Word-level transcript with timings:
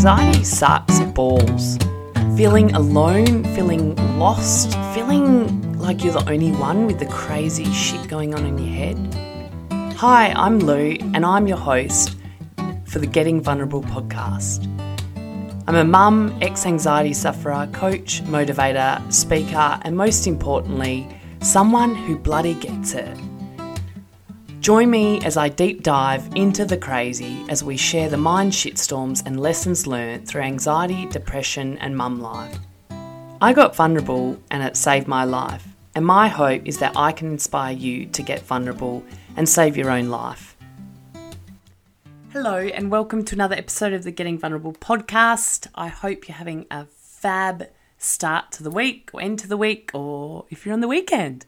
Anxiety 0.00 0.44
sucks 0.44 0.98
balls. 1.12 1.76
Feeling 2.34 2.74
alone, 2.74 3.44
feeling 3.54 3.94
lost, 4.18 4.72
feeling 4.94 5.78
like 5.78 6.02
you're 6.02 6.14
the 6.14 6.26
only 6.26 6.52
one 6.52 6.86
with 6.86 6.98
the 6.98 7.04
crazy 7.04 7.70
shit 7.70 8.08
going 8.08 8.34
on 8.34 8.46
in 8.46 8.56
your 8.56 8.74
head. 8.74 9.94
Hi, 9.98 10.32
I'm 10.32 10.58
Lou, 10.58 10.96
and 11.12 11.26
I'm 11.26 11.46
your 11.46 11.58
host 11.58 12.16
for 12.86 12.98
the 12.98 13.06
Getting 13.06 13.42
Vulnerable 13.42 13.82
podcast. 13.82 14.64
I'm 15.66 15.74
a 15.74 15.84
mum, 15.84 16.34
ex 16.40 16.64
anxiety 16.64 17.12
sufferer, 17.12 17.68
coach, 17.74 18.22
motivator, 18.24 19.02
speaker, 19.12 19.78
and 19.82 19.94
most 19.94 20.26
importantly, 20.26 21.06
someone 21.42 21.94
who 21.94 22.16
bloody 22.16 22.54
gets 22.54 22.94
it. 22.94 23.18
Join 24.60 24.90
me 24.90 25.24
as 25.24 25.38
I 25.38 25.48
deep 25.48 25.82
dive 25.82 26.28
into 26.36 26.66
the 26.66 26.76
crazy 26.76 27.46
as 27.48 27.64
we 27.64 27.78
share 27.78 28.10
the 28.10 28.18
mind 28.18 28.52
shitstorms 28.52 29.24
and 29.24 29.40
lessons 29.40 29.86
learned 29.86 30.28
through 30.28 30.42
anxiety, 30.42 31.06
depression, 31.06 31.78
and 31.78 31.96
mum 31.96 32.20
life. 32.20 32.58
I 33.40 33.54
got 33.54 33.74
vulnerable 33.74 34.38
and 34.50 34.62
it 34.62 34.76
saved 34.76 35.08
my 35.08 35.24
life, 35.24 35.66
and 35.94 36.04
my 36.04 36.28
hope 36.28 36.60
is 36.66 36.76
that 36.76 36.92
I 36.94 37.10
can 37.10 37.28
inspire 37.28 37.72
you 37.72 38.04
to 38.08 38.22
get 38.22 38.42
vulnerable 38.42 39.02
and 39.34 39.48
save 39.48 39.78
your 39.78 39.90
own 39.90 40.10
life. 40.10 40.58
Hello, 42.30 42.58
and 42.58 42.90
welcome 42.90 43.24
to 43.24 43.34
another 43.34 43.56
episode 43.56 43.94
of 43.94 44.04
the 44.04 44.10
Getting 44.10 44.38
Vulnerable 44.38 44.74
podcast. 44.74 45.68
I 45.74 45.88
hope 45.88 46.28
you're 46.28 46.36
having 46.36 46.66
a 46.70 46.84
fab 46.84 47.66
start 47.96 48.52
to 48.52 48.62
the 48.62 48.70
week 48.70 49.08
or 49.14 49.22
end 49.22 49.38
to 49.38 49.48
the 49.48 49.56
week, 49.56 49.90
or 49.94 50.44
if 50.50 50.66
you're 50.66 50.74
on 50.74 50.80
the 50.80 50.86
weekend. 50.86 51.46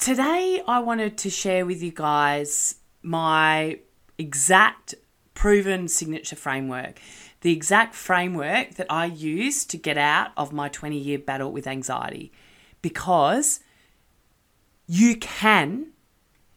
Today, 0.00 0.62
I 0.66 0.78
wanted 0.78 1.18
to 1.18 1.28
share 1.28 1.66
with 1.66 1.82
you 1.82 1.90
guys 1.90 2.76
my 3.02 3.80
exact 4.16 4.94
proven 5.34 5.88
signature 5.88 6.36
framework, 6.36 6.98
the 7.42 7.52
exact 7.52 7.94
framework 7.94 8.76
that 8.76 8.86
I 8.88 9.04
use 9.04 9.66
to 9.66 9.76
get 9.76 9.98
out 9.98 10.30
of 10.38 10.54
my 10.54 10.70
20 10.70 10.96
year 10.96 11.18
battle 11.18 11.52
with 11.52 11.66
anxiety. 11.66 12.32
Because 12.80 13.60
you 14.86 15.16
can 15.16 15.88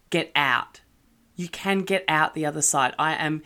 get 0.09 0.31
out. 0.37 0.79
You 1.35 1.49
can 1.49 1.79
get 1.79 2.05
out 2.07 2.35
the 2.35 2.45
other 2.45 2.61
side. 2.61 2.95
I 2.97 3.15
am 3.15 3.43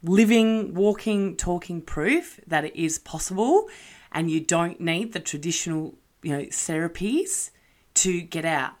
living, 0.00 0.74
walking, 0.74 1.34
talking 1.34 1.82
proof 1.82 2.38
that 2.46 2.64
it 2.64 2.76
is 2.76 3.00
possible 3.00 3.66
and 4.12 4.30
you 4.30 4.38
don't 4.38 4.80
need 4.80 5.12
the 5.12 5.18
traditional, 5.18 5.98
you 6.22 6.30
know, 6.30 6.44
therapies 6.44 7.50
to 7.94 8.20
get 8.20 8.44
out. 8.44 8.77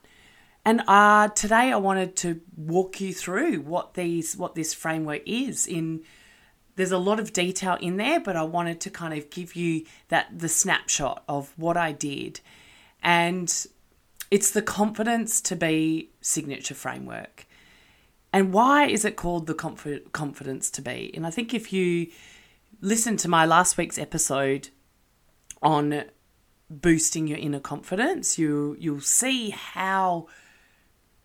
And 0.64 0.82
uh, 0.86 1.28
today 1.28 1.72
I 1.72 1.76
wanted 1.76 2.16
to 2.16 2.40
walk 2.56 3.00
you 3.00 3.14
through 3.14 3.62
what 3.62 3.94
these 3.94 4.36
what 4.36 4.54
this 4.54 4.74
framework 4.74 5.22
is. 5.26 5.66
In 5.66 6.02
there's 6.76 6.92
a 6.92 6.98
lot 6.98 7.18
of 7.18 7.32
detail 7.32 7.76
in 7.80 7.96
there, 7.96 8.20
but 8.20 8.36
I 8.36 8.42
wanted 8.42 8.80
to 8.82 8.90
kind 8.90 9.12
of 9.14 9.30
give 9.30 9.56
you 9.56 9.84
that 10.08 10.38
the 10.38 10.48
snapshot 10.48 11.24
of 11.28 11.52
what 11.56 11.76
I 11.76 11.92
did, 11.92 12.40
and 13.02 13.52
it's 14.30 14.50
the 14.50 14.62
confidence 14.62 15.40
to 15.42 15.56
be 15.56 16.10
signature 16.20 16.74
framework. 16.74 17.46
And 18.32 18.52
why 18.52 18.86
is 18.86 19.04
it 19.04 19.16
called 19.16 19.46
the 19.46 19.54
confidence 19.54 20.70
to 20.70 20.82
be? 20.82 21.10
And 21.14 21.26
I 21.26 21.30
think 21.30 21.54
if 21.54 21.72
you 21.72 22.08
listen 22.80 23.16
to 23.18 23.28
my 23.28 23.46
last 23.46 23.78
week's 23.78 23.98
episode 23.98 24.68
on 25.62 26.04
boosting 26.70 27.26
your 27.26 27.38
inner 27.38 27.60
confidence, 27.60 28.38
you 28.38 28.76
you'll 28.78 29.00
see 29.00 29.50
how 29.50 30.26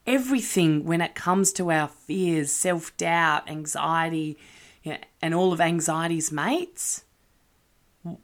everything 0.05 0.85
when 0.85 1.01
it 1.01 1.15
comes 1.15 1.51
to 1.53 1.71
our 1.71 1.87
fears, 1.87 2.51
self 2.51 2.95
doubt, 2.97 3.49
anxiety, 3.49 4.37
you 4.83 4.93
know, 4.93 4.97
and 5.21 5.33
all 5.33 5.53
of 5.53 5.61
anxiety's 5.61 6.31
mates, 6.31 7.05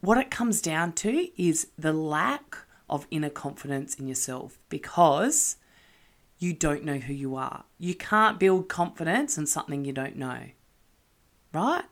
what 0.00 0.18
it 0.18 0.30
comes 0.30 0.60
down 0.60 0.92
to 0.92 1.28
is 1.42 1.68
the 1.78 1.92
lack 1.92 2.58
of 2.88 3.06
inner 3.10 3.30
confidence 3.30 3.94
in 3.94 4.06
yourself 4.06 4.58
because 4.68 5.56
you 6.38 6.52
don't 6.52 6.84
know 6.84 6.98
who 6.98 7.12
you 7.14 7.36
are. 7.36 7.64
You 7.78 7.94
can't 7.94 8.38
build 8.38 8.68
confidence 8.68 9.38
in 9.38 9.46
something 9.46 9.84
you 9.84 9.92
don't 9.92 10.16
know. 10.16 10.38
Right? 11.52 11.84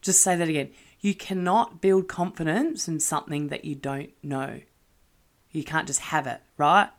Just 0.00 0.22
say 0.22 0.36
that 0.36 0.48
again. 0.48 0.70
You 1.00 1.14
cannot 1.14 1.80
build 1.80 2.08
confidence 2.08 2.88
in 2.88 3.00
something 3.00 3.48
that 3.48 3.64
you 3.64 3.74
don't 3.74 4.10
know. 4.22 4.60
You 5.50 5.64
can't 5.64 5.86
just 5.86 6.00
have 6.00 6.26
it, 6.26 6.40
right? 6.56 6.90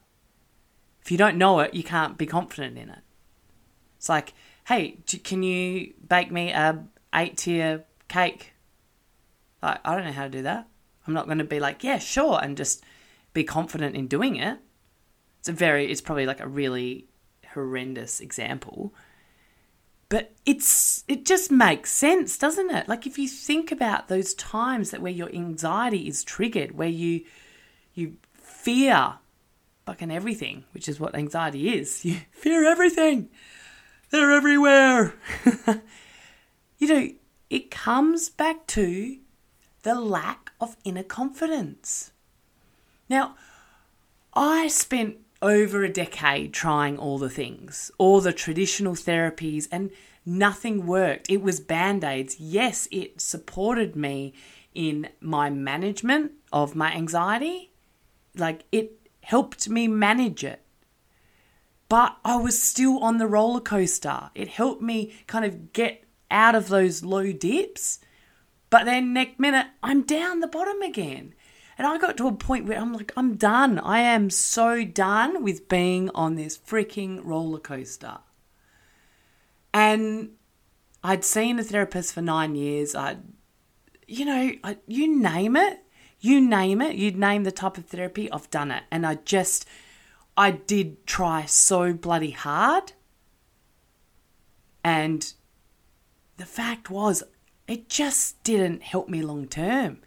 If 1.09 1.11
you 1.11 1.17
don't 1.17 1.37
know 1.37 1.59
it, 1.61 1.73
you 1.73 1.81
can't 1.81 2.19
be 2.19 2.27
confident 2.27 2.77
in 2.77 2.87
it. 2.87 2.99
It's 3.97 4.09
like, 4.09 4.35
hey, 4.67 4.99
can 5.23 5.41
you 5.41 5.91
bake 6.07 6.31
me 6.31 6.51
a 6.51 6.85
eight 7.15 7.35
tier 7.35 7.83
cake? 8.07 8.53
Like, 9.59 9.79
I 9.83 9.95
don't 9.95 10.05
know 10.05 10.11
how 10.11 10.25
to 10.25 10.29
do 10.29 10.43
that. 10.43 10.67
I'm 11.07 11.15
not 11.15 11.25
going 11.25 11.39
to 11.39 11.43
be 11.43 11.59
like, 11.59 11.83
yeah, 11.83 11.97
sure, 11.97 12.39
and 12.39 12.55
just 12.55 12.83
be 13.33 13.43
confident 13.43 13.95
in 13.95 14.05
doing 14.05 14.35
it. 14.35 14.59
It's 15.39 15.49
a 15.49 15.51
very, 15.51 15.91
it's 15.91 15.99
probably 15.99 16.27
like 16.27 16.41
a 16.41 16.47
really 16.47 17.07
horrendous 17.55 18.19
example. 18.19 18.93
But 20.09 20.33
it's 20.45 21.03
it 21.07 21.25
just 21.25 21.49
makes 21.49 21.91
sense, 21.91 22.37
doesn't 22.37 22.69
it? 22.69 22.87
Like 22.87 23.07
if 23.07 23.17
you 23.17 23.27
think 23.27 23.71
about 23.71 24.09
those 24.09 24.35
times 24.35 24.91
that 24.91 25.01
where 25.01 25.11
your 25.11 25.33
anxiety 25.33 26.07
is 26.07 26.23
triggered, 26.23 26.73
where 26.73 26.87
you 26.87 27.25
you 27.95 28.17
fear 28.31 29.15
fucking 29.89 30.11
everything, 30.11 30.65
which 30.71 30.87
is 30.87 30.99
what 30.99 31.15
anxiety 31.15 31.69
is. 31.69 32.05
You 32.09 32.17
fear 32.29 32.63
everything. 32.63 33.29
They're 34.11 34.31
everywhere. 34.31 35.15
you 36.77 36.87
know, 36.87 37.09
it 37.49 37.71
comes 37.71 38.29
back 38.29 38.67
to 38.67 39.17
the 39.81 39.95
lack 39.95 40.51
of 40.61 40.77
inner 40.83 41.01
confidence. 41.01 42.11
Now, 43.09 43.35
I 44.35 44.67
spent 44.67 45.17
over 45.41 45.83
a 45.83 45.91
decade 45.91 46.53
trying 46.53 46.99
all 46.99 47.17
the 47.17 47.27
things, 47.27 47.89
all 47.97 48.21
the 48.21 48.31
traditional 48.31 48.93
therapies, 48.93 49.67
and 49.71 49.89
nothing 50.23 50.85
worked. 50.85 51.31
It 51.31 51.41
was 51.41 51.59
band 51.59 52.03
aids. 52.03 52.39
Yes, 52.39 52.87
it 52.91 53.19
supported 53.19 53.95
me 53.95 54.35
in 54.75 55.09
my 55.19 55.49
management 55.49 56.33
of 56.53 56.75
my 56.75 56.93
anxiety. 56.93 57.71
Like, 58.35 58.65
it 58.71 58.98
helped 59.29 59.69
me 59.69 59.87
manage 59.87 60.43
it. 60.43 60.59
But 61.87 62.17
I 62.25 62.35
was 62.37 62.59
still 62.59 62.97
on 63.03 63.19
the 63.19 63.27
roller 63.27 63.61
coaster. 63.61 64.31
It 64.33 64.47
helped 64.47 64.81
me 64.81 65.13
kind 65.27 65.45
of 65.45 65.71
get 65.71 66.03
out 66.31 66.55
of 66.55 66.67
those 66.67 67.03
low 67.03 67.31
dips. 67.31 67.99
But 68.71 68.85
then 68.85 69.13
next 69.13 69.39
minute, 69.39 69.67
I'm 69.83 70.01
down 70.01 70.39
the 70.39 70.47
bottom 70.47 70.81
again. 70.81 71.35
And 71.77 71.85
I 71.85 71.99
got 71.99 72.17
to 72.17 72.27
a 72.27 72.31
point 72.31 72.65
where 72.65 72.79
I'm 72.79 72.91
like, 72.91 73.11
I'm 73.15 73.35
done. 73.35 73.77
I 73.77 73.99
am 73.99 74.31
so 74.31 74.83
done 74.83 75.43
with 75.43 75.69
being 75.69 76.09
on 76.15 76.33
this 76.33 76.57
freaking 76.57 77.23
roller 77.23 77.59
coaster. 77.59 78.17
And 79.71 80.31
I'd 81.03 81.23
seen 81.23 81.59
a 81.59 81.63
therapist 81.63 82.15
for 82.15 82.23
nine 82.23 82.55
years. 82.55 82.95
I, 82.95 83.17
you 84.07 84.25
know, 84.25 84.53
I, 84.63 84.77
you 84.87 85.07
name 85.21 85.55
it. 85.55 85.83
You 86.19 86.41
name 86.41 86.81
it, 86.81 86.95
you'd 86.95 87.17
name 87.17 87.43
the 87.43 87.51
type 87.51 87.77
of 87.77 87.85
therapy, 87.85 88.31
I've 88.31 88.49
done 88.51 88.71
it. 88.71 88.83
And 88.91 89.05
I 89.05 89.15
just, 89.15 89.65
I 90.35 90.51
did 90.51 91.05
try 91.05 91.45
so 91.45 91.93
bloody 91.93 92.31
hard. 92.31 92.93
And 94.83 95.33
the 96.37 96.45
fact 96.45 96.89
was, 96.89 97.23
it 97.67 97.87
just 97.87 98.41
didn't 98.43 98.83
help 98.83 99.07
me 99.07 99.21
long 99.21 99.47
term. 99.47 99.99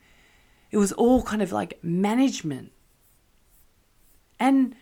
It 0.70 0.76
was 0.76 0.92
all 0.92 1.22
kind 1.22 1.42
of 1.42 1.52
like 1.52 1.78
management. 1.82 2.72
And 4.40 4.74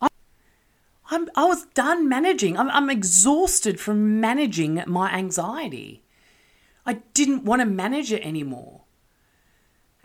I, 0.00 0.08
I'm, 1.10 1.28
I 1.34 1.46
was 1.46 1.66
done 1.74 2.08
managing. 2.08 2.58
I'm, 2.58 2.70
I'm 2.70 2.90
exhausted 2.90 3.80
from 3.80 4.20
managing 4.20 4.82
my 4.86 5.10
anxiety. 5.12 6.02
I 6.84 6.94
didn't 7.14 7.44
want 7.44 7.60
to 7.60 7.66
manage 7.66 8.12
it 8.12 8.22
anymore. 8.22 8.83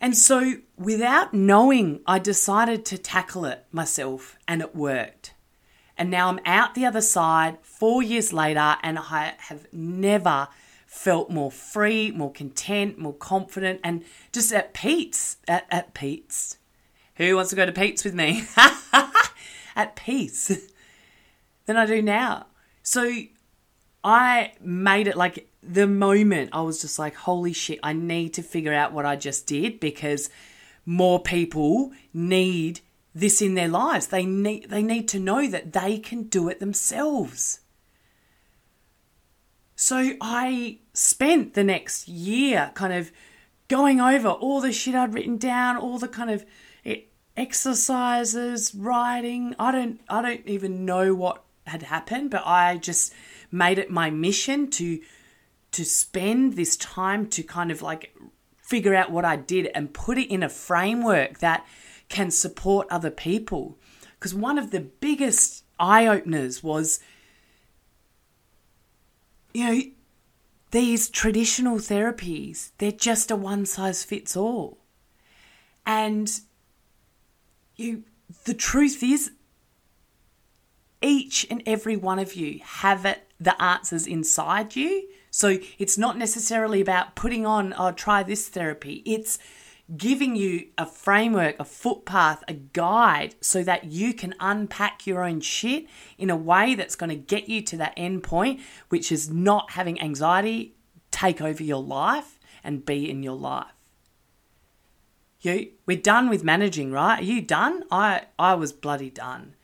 And 0.02 0.16
so, 0.16 0.56
without 0.78 1.34
knowing, 1.34 2.02
I 2.08 2.20
decided 2.20 2.86
to 2.86 2.98
tackle 2.98 3.46
it 3.46 3.66
myself, 3.72 4.38
and 4.48 4.62
it 4.62 4.76
worked. 4.76 5.34
And 5.98 6.10
now 6.10 6.30
I'm 6.30 6.40
out 6.46 6.76
the 6.76 6.86
other 6.86 7.02
side 7.02 7.58
four 7.62 8.02
years 8.02 8.32
later, 8.32 8.78
and 8.82 8.98
I 8.98 9.34
have 9.38 9.68
never 9.74 10.48
felt 10.86 11.30
more 11.30 11.52
free, 11.52 12.12
more 12.12 12.32
content, 12.32 12.98
more 12.98 13.14
confident, 13.14 13.82
and 13.84 14.04
just 14.32 14.54
at 14.54 14.74
Pete's. 14.74 15.38
At, 15.48 15.68
at 15.70 15.94
Pete's. 15.94 16.58
Who 17.16 17.36
wants 17.36 17.50
to 17.50 17.58
go 17.58 17.66
to 17.66 17.72
Pete's 17.74 18.06
with 18.06 18.14
me? 18.14 18.46
at 19.76 19.96
peace 19.96 20.48
than 21.66 21.78
I 21.78 21.86
do 21.86 22.02
now. 22.02 22.48
So 22.82 23.12
I 24.04 24.54
made 24.62 25.08
it 25.08 25.18
like 25.18 25.50
the 25.62 25.88
moment 25.88 26.52
I 26.54 26.62
was 26.62 26.82
just 26.82 27.00
like, 27.00 27.16
holy 27.16 27.54
shit, 27.54 27.80
I 27.84 27.94
need 27.94 28.34
to 28.36 28.42
figure 28.42 28.74
out 28.74 28.94
what 28.94 29.06
I 29.06 29.16
just 29.16 29.46
did 29.46 29.80
because 29.80 30.30
more 30.86 31.22
people 31.22 31.92
need 32.14 32.80
this 33.14 33.42
in 33.42 33.56
their 33.56 33.68
lives. 33.68 34.08
They 34.08 34.26
need 34.26 34.70
they 34.70 34.84
need 34.84 35.08
to 35.10 35.20
know 35.20 35.48
that 35.48 35.74
they 35.74 35.98
can 35.98 36.24
do 36.24 36.48
it 36.50 36.60
themselves. 36.60 37.60
So 39.76 40.14
I 40.22 40.80
spent 40.94 41.54
the 41.54 41.64
next 41.64 42.08
year 42.08 42.72
kind 42.74 42.94
of 42.94 43.12
going 43.70 44.02
over 44.02 44.30
all 44.30 44.62
the 44.62 44.74
shit 44.74 44.96
I'd 44.96 45.14
written 45.14 45.38
down, 45.38 45.78
all 45.78 46.00
the 46.00 46.08
kind 46.08 46.30
of 46.30 46.46
exercises, 47.38 48.76
writing. 48.76 49.56
I 49.58 49.72
don't 49.72 50.02
I 50.10 50.22
don't 50.22 50.46
even 50.46 50.86
know 50.86 51.16
what 51.16 51.44
had 51.66 51.84
happened, 51.84 52.32
but 52.32 52.46
I 52.46 52.78
just 52.78 53.14
made 53.52 53.80
it 53.80 53.90
my 53.90 54.10
mission 54.10 54.70
to 54.70 55.00
to 55.72 55.86
spend 55.86 56.54
this 56.54 56.76
time 56.78 57.28
to 57.28 57.44
kind 57.44 57.72
of 57.72 57.82
like 57.82 58.16
figure 58.58 58.96
out 58.96 59.12
what 59.12 59.26
I 59.26 59.36
did 59.36 59.70
and 59.76 59.94
put 59.94 60.18
it 60.18 60.32
in 60.32 60.44
a 60.44 60.50
framework 60.50 61.40
that 61.40 61.66
can 62.08 62.32
support 62.32 62.88
other 62.90 63.12
people. 63.12 63.78
Because 64.16 64.34
one 64.34 64.58
of 64.58 64.72
the 64.72 64.80
biggest 64.80 65.64
eye 65.80 66.08
openers 66.08 66.64
was, 66.64 67.00
you 69.54 69.64
know, 69.64 69.82
these 70.72 71.10
traditional 71.10 71.78
therapies, 71.78 72.72
they're 72.78 72.92
just 72.92 73.32
a 73.32 73.36
one 73.36 73.66
size 73.66 74.04
fits 74.04 74.36
all. 74.36 74.80
And 75.86 76.30
you 77.76 78.04
the 78.46 78.54
truth 78.54 79.02
is 79.02 79.32
each 81.02 81.48
and 81.50 81.64
every 81.66 81.96
one 81.96 82.20
of 82.20 82.36
you 82.36 82.60
have 82.64 83.06
it 83.06 83.30
the 83.40 83.60
answers 83.62 84.06
inside 84.06 84.76
you. 84.76 85.08
So 85.32 85.60
it's 85.78 85.98
not 85.98 86.18
necessarily 86.18 86.82
about 86.82 87.16
putting 87.16 87.46
on, 87.46 87.74
oh, 87.78 87.92
try 87.92 88.24
this 88.24 88.50
therapy. 88.50 89.04
It's 89.06 89.40
giving 89.96 90.36
you 90.36 90.68
a 90.78 90.86
framework, 90.86 91.60
a 91.60 91.66
footpath, 91.66 92.44
a 92.48 92.54
guide 92.54 93.36
so 93.42 93.64
that 93.64 93.86
you 93.86 94.14
can 94.14 94.36
unpack 94.40 95.08
your 95.08 95.24
own 95.24 95.42
shit 95.42 95.88
in 96.18 96.30
a 96.30 96.36
way 96.36 96.76
that's 96.76 96.96
going 96.96 97.10
to 97.10 97.16
get 97.16 97.50
you 97.50 97.62
to 97.64 97.78
that 97.78 97.94
end 97.98 98.24
point, 98.24 98.60
which 98.90 99.12
is 99.12 99.30
not 99.30 99.72
having 99.72 100.00
anxiety 100.02 100.76
take 101.12 101.42
over 101.42 101.64
your 101.64 101.82
life 101.82 102.40
and 102.64 102.86
be 102.86 103.10
in 103.10 103.24
your 103.24 103.36
life. 103.36 103.72
You, 105.42 105.72
we're 105.86 105.98
done 105.98 106.30
with 106.30 106.44
managing, 106.44 106.92
right? 106.92 107.22
Are 107.22 107.24
you 107.24 107.42
done? 107.42 107.84
I, 107.90 108.24
I 108.38 108.56
was 108.56 108.74
bloody 108.74 109.10
done. 109.10 109.56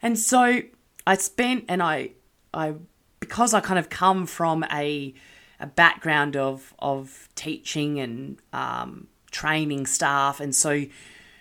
And 0.00 0.18
so 0.18 0.62
I 1.06 1.16
spent 1.16 1.64
and 1.68 1.82
I, 1.82 2.10
I, 2.52 2.74
because 3.20 3.54
I 3.54 3.60
kind 3.60 3.78
of 3.78 3.88
come 3.88 4.26
from 4.26 4.64
a, 4.72 5.14
a 5.60 5.66
background 5.66 6.36
of, 6.36 6.74
of 6.78 7.28
teaching 7.34 8.00
and 8.00 8.38
um, 8.52 9.08
training 9.30 9.86
staff. 9.86 10.40
And 10.40 10.54
so 10.54 10.84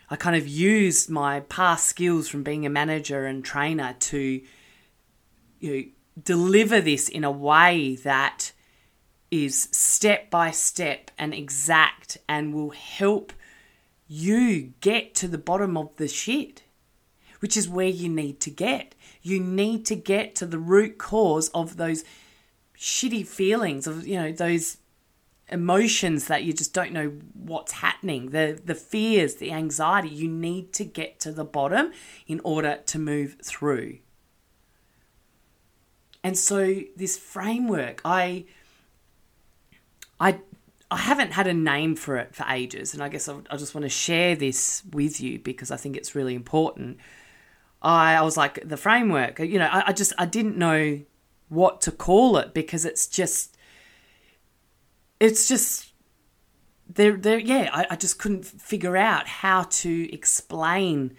I 0.09 0.15
kind 0.15 0.35
of 0.35 0.47
used 0.47 1.09
my 1.09 1.39
past 1.41 1.88
skills 1.88 2.27
from 2.27 2.44
being 2.44 2.65
a 2.65 2.69
manager 2.69 3.25
and 3.25 3.44
trainer 3.44 3.95
to 4.00 4.41
you 5.59 5.73
know, 5.73 5.83
deliver 6.23 6.79
this 6.79 7.09
in 7.09 7.23
a 7.23 7.31
way 7.31 7.95
that 8.03 8.51
is 9.31 9.67
step 9.71 10.29
by 10.29 10.51
step 10.51 11.12
and 11.17 11.33
exact 11.33 12.17
and 12.29 12.53
will 12.53 12.69
help 12.69 13.33
you 14.07 14.73
get 14.81 15.15
to 15.15 15.27
the 15.27 15.38
bottom 15.38 15.75
of 15.75 15.95
the 15.97 16.07
shit, 16.07 16.63
which 17.39 17.57
is 17.57 17.67
where 17.67 17.88
you 17.88 18.07
need 18.07 18.39
to 18.39 18.51
get. 18.51 18.94
You 19.25 19.39
need 19.39 19.86
to 19.88 19.95
get 19.95 20.36
to 20.36 20.45
the 20.45 20.60
root 20.60 21.00
cause 21.00 21.50
of 21.50 21.77
those 21.77 22.04
shitty 22.77 23.25
feelings 23.25 23.88
of, 23.88 24.06
you 24.06 24.22
know, 24.22 24.31
those 24.31 24.77
emotions 25.50 26.27
that 26.27 26.44
you 26.44 26.54
just 26.54 26.74
don't 26.74 26.92
know 26.92 27.07
what's 27.33 27.72
happening, 27.72 28.30
the 28.30 28.60
the 28.63 28.75
fears, 28.75 29.36
the 29.36 29.51
anxiety, 29.51 30.10
you 30.10 30.27
need 30.27 30.74
to 30.74 30.86
get 30.86 31.19
to 31.22 31.31
the 31.31 31.44
bottom 31.44 31.92
in 32.27 32.39
order 32.44 32.80
to 32.86 33.00
move 33.00 33.38
through. 33.44 33.98
And 36.24 36.38
so 36.38 36.81
this 36.95 37.18
framework, 37.18 38.01
I 38.06 38.45
I 40.19 40.39
I 40.92 40.98
haven't 40.98 41.31
had 41.31 41.48
a 41.48 41.54
name 41.54 41.95
for 41.95 42.18
it 42.18 42.36
for 42.36 42.45
ages, 42.48 42.94
and 42.94 43.01
I 43.01 43.10
guess 43.10 43.27
I, 43.27 43.38
I 43.50 43.57
just 43.57 43.74
want 43.74 43.86
to 43.86 43.89
share 43.89 44.36
this 44.36 44.83
with 44.92 45.19
you 45.19 45.39
because 45.39 45.72
I 45.72 45.77
think 45.77 45.98
it's 45.98 46.13
really 46.13 46.36
important. 46.36 47.00
I, 47.85 48.15
I 48.15 48.21
was 48.21 48.35
like 48.35 48.67
the 48.67 48.77
framework, 48.77 49.39
you 49.39 49.59
know, 49.59 49.67
I, 49.71 49.89
I 49.89 49.93
just 49.93 50.11
I 50.17 50.25
didn't 50.25 50.57
know 50.57 51.01
what 51.49 51.81
to 51.81 51.91
call 51.91 52.37
it 52.37 52.53
because 52.53 52.85
it's 52.85 53.07
just 53.07 53.55
it's 55.19 55.47
just 55.47 55.93
there 56.87 57.15
there 57.15 57.37
yeah 57.37 57.69
I, 57.71 57.85
I 57.91 57.95
just 57.95 58.17
couldn't 58.17 58.45
figure 58.45 58.97
out 58.97 59.27
how 59.27 59.63
to 59.63 60.13
explain 60.13 61.15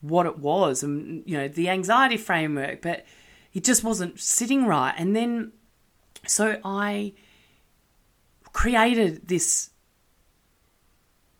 what 0.00 0.26
it 0.26 0.38
was 0.38 0.82
and 0.82 1.22
you 1.26 1.36
know 1.36 1.48
the 1.48 1.68
anxiety 1.70 2.18
framework 2.18 2.82
but 2.82 3.06
it 3.54 3.64
just 3.64 3.84
wasn't 3.84 4.18
sitting 4.18 4.66
right. 4.66 4.94
And 4.96 5.14
then 5.16 5.52
so 6.26 6.60
i 6.64 7.12
created 8.52 9.28
this 9.28 9.70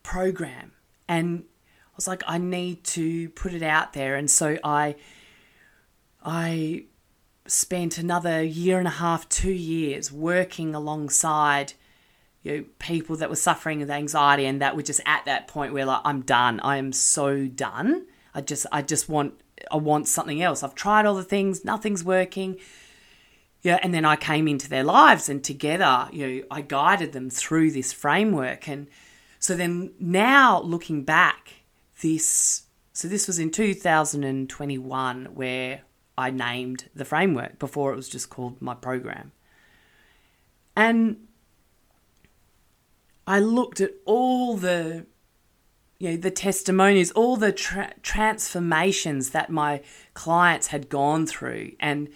program 0.03 0.73
and 1.09 1.45
i 1.93 1.97
was 1.97 2.09
like 2.09 2.23
i 2.27 2.39
need 2.39 2.83
to 2.85 3.29
put 3.31 3.53
it 3.53 3.63
out 3.63 3.93
there 3.93 4.17
and 4.17 4.31
so 4.31 4.59
i 4.65 4.95
i 6.25 6.85
spent 7.47 7.99
another 7.99 8.43
year 8.43 8.79
and 8.79 8.89
a 8.89 8.93
half 8.93 9.29
two 9.29 9.53
years 9.53 10.13
working 10.13 10.75
alongside 10.75 11.75
you 12.43 12.57
know, 12.57 12.65
people 12.79 13.17
that 13.17 13.31
were 13.31 13.37
suffering 13.37 13.79
with 13.79 13.91
anxiety 13.91 14.47
and 14.47 14.61
that 14.61 14.77
were 14.77 14.83
just 14.83 15.01
at 15.07 15.25
that 15.25 15.47
point 15.47 15.73
where 15.73 15.87
like 15.87 16.01
I'm 16.05 16.23
done. 16.23 16.61
I 16.61 16.77
am 16.77 16.93
so 16.93 17.47
done. 17.47 18.07
I 18.35 18.41
just 18.41 18.67
I 18.73 18.83
just 18.83 19.09
want 19.09 19.41
I 19.71 19.77
want 19.77 20.09
something 20.09 20.43
else. 20.43 20.63
I've 20.63 20.75
tried 20.75 21.07
all 21.07 21.15
the 21.15 21.23
things, 21.23 21.65
nothing's 21.65 22.05
working. 22.05 22.59
Yeah, 23.63 23.79
and 23.81 23.95
then 23.95 24.05
I 24.05 24.17
came 24.17 24.49
into 24.49 24.69
their 24.69 24.83
lives 24.83 25.29
and 25.29 25.43
together, 25.45 26.09
you 26.11 26.27
know, 26.27 26.43
I 26.51 26.63
guided 26.63 27.13
them 27.13 27.31
through 27.31 27.71
this 27.71 27.93
framework 27.93 28.69
and 28.69 28.89
so 29.39 29.57
then 29.57 29.93
now 29.99 30.61
looking 30.63 31.05
back, 31.05 31.62
this 32.03 32.65
so 32.93 33.09
this 33.09 33.27
was 33.27 33.39
in 33.39 33.51
2021 33.51 35.25
where 35.35 35.81
I 36.19 36.31
named 36.31 36.91
the 36.95 37.07
framework 37.07 37.59
before 37.59 37.93
it 37.93 37.97
was 37.97 38.09
just 38.09 38.29
called 38.29 38.61
my 38.61 38.75
program. 38.75 39.33
And 40.77 41.29
I 43.27 43.41
looked 43.41 43.81
at 43.81 43.93
all 44.05 44.57
the 44.57 45.07
you 45.99 46.11
know, 46.11 46.17
the 46.17 46.33
testimonies, 46.33 47.13
all 47.13 47.37
the 47.37 47.53
tra- 47.53 47.95
transformations 48.03 49.31
that 49.31 49.51
my 49.51 49.81
clients 50.15 50.67
had 50.67 50.89
gone 50.89 51.27
through, 51.27 51.73
and 51.79 52.09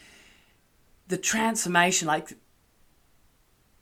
the 1.06 1.16
transformation, 1.16 2.08
like 2.08 2.32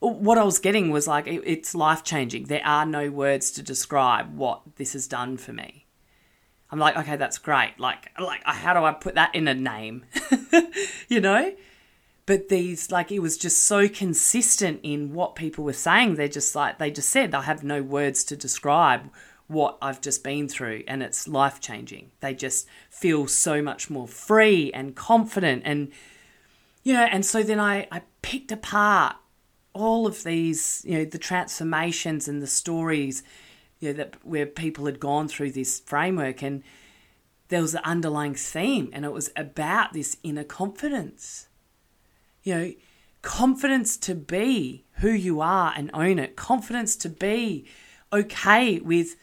what 0.01 0.37
I 0.37 0.45
was 0.45 0.59
getting 0.59 0.91
was 0.91 1.09
like 1.09 1.27
it, 1.27 1.43
it's 1.47 1.75
life 1.75 2.05
changing. 2.05 2.45
There 2.45 2.65
are 2.67 2.85
no 2.85 3.11
words 3.11 3.51
to 3.53 3.63
describe 3.63 4.37
what 4.37 4.77
this 4.77 4.93
has 4.93 5.09
done 5.09 5.39
for 5.39 5.55
me. 5.55 5.84
I'm 6.75 6.81
like, 6.81 6.97
okay, 6.97 7.15
that's 7.15 7.39
great. 7.39 7.79
Like, 7.79 8.11
like 8.19 8.43
how 8.45 8.75
do 8.75 8.85
I 8.85 8.93
put 8.93 9.15
that 9.15 9.33
in 9.33 9.47
a 9.47 9.55
name? 9.55 10.07
you 11.09 11.21
know? 11.21 11.55
but 12.27 12.49
these 12.49 12.91
like 12.91 13.13
it 13.13 13.19
was 13.19 13.37
just 13.37 13.65
so 13.65 13.87
consistent 13.87 14.81
in 14.83 15.13
what 15.13 15.35
people 15.35 15.63
were 15.63 15.75
saying 15.75 16.15
they're 16.15 16.27
just 16.27 16.55
like 16.55 16.79
they 16.79 16.91
just 16.91 17.11
said 17.11 17.35
i 17.35 17.43
have 17.43 17.63
no 17.63 17.83
words 17.83 18.25
to 18.25 18.35
describe 18.35 19.11
what 19.47 19.77
i've 19.83 20.01
just 20.01 20.25
been 20.25 20.49
through 20.49 20.83
and 20.89 21.03
it's 21.03 21.29
life 21.29 21.61
changing 21.61 22.11
they 22.21 22.33
just 22.33 22.67
feel 22.89 23.27
so 23.27 23.61
much 23.61 23.91
more 23.91 24.09
free 24.09 24.73
and 24.73 24.97
confident 24.97 25.61
and 25.67 25.93
you 26.83 26.95
know 26.95 27.05
and 27.05 27.27
so 27.27 27.43
then 27.43 27.61
i 27.61 27.87
i 27.93 28.01
picked 28.23 28.51
apart 28.51 29.17
all 29.75 30.07
of 30.07 30.25
these 30.25 30.83
you 30.87 30.97
know 30.97 31.05
the 31.05 31.19
transformations 31.19 32.27
and 32.27 32.41
the 32.41 32.47
stories 32.47 33.23
you 33.85 33.91
know 33.91 33.97
that 33.99 34.17
where 34.25 34.47
people 34.47 34.87
had 34.87 34.99
gone 34.99 35.29
through 35.29 35.53
this 35.53 35.81
framework 35.81 36.43
and 36.43 36.63
there 37.49 37.63
was 37.63 37.75
an 37.75 37.83
underlying 37.85 38.35
theme 38.35 38.91
and 38.93 39.05
it 39.05 39.13
was 39.13 39.31
about 39.37 39.93
this 39.93 40.17
inner 40.23 40.45
confidence 40.45 41.49
you 42.45 42.55
know, 42.55 42.73
confidence 43.23 43.97
to 43.97 44.15
be 44.15 44.85
who 44.99 45.11
you 45.11 45.41
are 45.41 45.73
and 45.75 45.91
own 45.93 46.19
it, 46.19 46.37
confidence 46.37 46.95
to 46.95 47.09
be 47.09 47.67
okay 48.13 48.79
with 48.79 49.17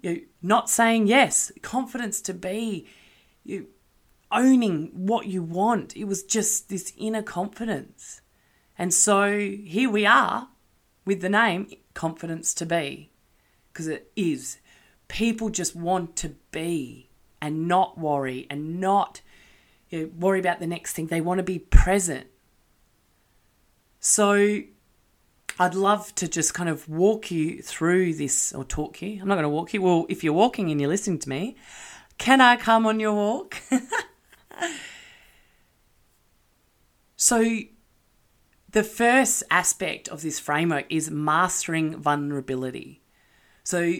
you 0.00 0.14
know, 0.14 0.20
not 0.40 0.70
saying 0.70 1.06
yes, 1.08 1.52
confidence 1.60 2.22
to 2.22 2.32
be 2.32 2.86
you 3.44 3.60
know, 3.60 3.66
owning 4.32 4.90
what 4.94 5.26
you 5.26 5.42
want. 5.42 5.96
It 5.96 6.04
was 6.04 6.22
just 6.22 6.68
this 6.68 6.92
inner 6.96 7.22
confidence. 7.22 8.22
And 8.78 8.94
so 8.94 9.38
here 9.38 9.90
we 9.90 10.06
are 10.06 10.48
with 11.04 11.20
the 11.20 11.28
name 11.28 11.68
Confidence 11.92 12.54
to 12.54 12.64
Be, 12.64 13.10
because 13.72 13.88
it 13.88 14.10
is. 14.16 14.58
People 15.08 15.48
just 15.48 15.74
want 15.74 16.16
to 16.16 16.34
be 16.50 17.08
and 17.40 17.66
not 17.66 17.98
worry 17.98 18.46
and 18.50 18.80
not 18.80 19.20
you 19.88 20.02
know, 20.02 20.10
worry 20.18 20.38
about 20.38 20.60
the 20.60 20.66
next 20.66 20.92
thing. 20.92 21.06
They 21.06 21.20
want 21.20 21.38
to 21.38 21.44
be 21.44 21.58
present. 21.58 22.26
So 23.98 24.62
I'd 25.58 25.74
love 25.74 26.14
to 26.16 26.28
just 26.28 26.54
kind 26.54 26.68
of 26.68 26.88
walk 26.88 27.30
you 27.30 27.60
through 27.62 28.14
this 28.14 28.52
or 28.52 28.64
talk 28.64 29.02
you. 29.02 29.20
I'm 29.20 29.28
not 29.28 29.34
going 29.34 29.42
to 29.42 29.48
walk 29.48 29.74
you. 29.74 29.82
Well, 29.82 30.06
if 30.08 30.24
you're 30.24 30.32
walking 30.32 30.70
and 30.70 30.80
you're 30.80 30.88
listening 30.88 31.18
to 31.18 31.28
me, 31.28 31.56
can 32.16 32.40
I 32.40 32.56
come 32.56 32.86
on 32.86 33.00
your 33.00 33.12
walk? 33.12 33.56
so 37.16 37.60
the 38.70 38.84
first 38.84 39.42
aspect 39.50 40.08
of 40.08 40.22
this 40.22 40.38
framework 40.38 40.86
is 40.88 41.10
mastering 41.10 41.96
vulnerability. 41.96 42.99
So 43.70 43.94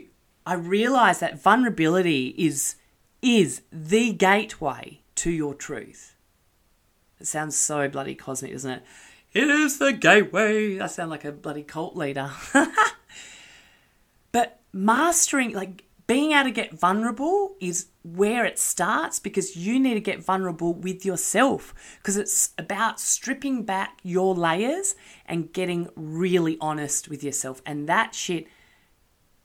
I 0.44 0.54
realize 0.54 1.20
that 1.20 1.40
vulnerability 1.40 2.34
is 2.36 2.74
is 3.22 3.62
the 3.70 4.12
gateway 4.12 5.02
to 5.14 5.30
your 5.30 5.54
truth. 5.54 6.16
It 7.20 7.28
sounds 7.28 7.56
so 7.56 7.88
bloody 7.88 8.16
cosmic, 8.16 8.50
doesn't 8.50 8.68
it? 8.68 8.82
It 9.32 9.48
is 9.48 9.78
the 9.78 9.92
gateway. 9.92 10.80
I 10.80 10.88
sound 10.88 11.10
like 11.10 11.24
a 11.24 11.30
bloody 11.30 11.62
cult 11.62 11.94
leader. 11.94 12.32
but 14.32 14.58
mastering, 14.72 15.52
like 15.52 15.84
being 16.08 16.32
able 16.32 16.46
to 16.46 16.50
get 16.50 16.76
vulnerable, 16.76 17.54
is 17.60 17.90
where 18.02 18.44
it 18.44 18.58
starts 18.58 19.20
because 19.20 19.56
you 19.56 19.78
need 19.78 19.94
to 19.94 20.00
get 20.00 20.20
vulnerable 20.20 20.74
with 20.74 21.04
yourself 21.04 21.72
because 21.98 22.16
it's 22.16 22.54
about 22.58 22.98
stripping 22.98 23.62
back 23.62 24.00
your 24.02 24.34
layers 24.34 24.96
and 25.26 25.52
getting 25.52 25.88
really 25.94 26.58
honest 26.60 27.08
with 27.08 27.22
yourself. 27.22 27.62
And 27.64 27.88
that 27.88 28.16
shit 28.16 28.48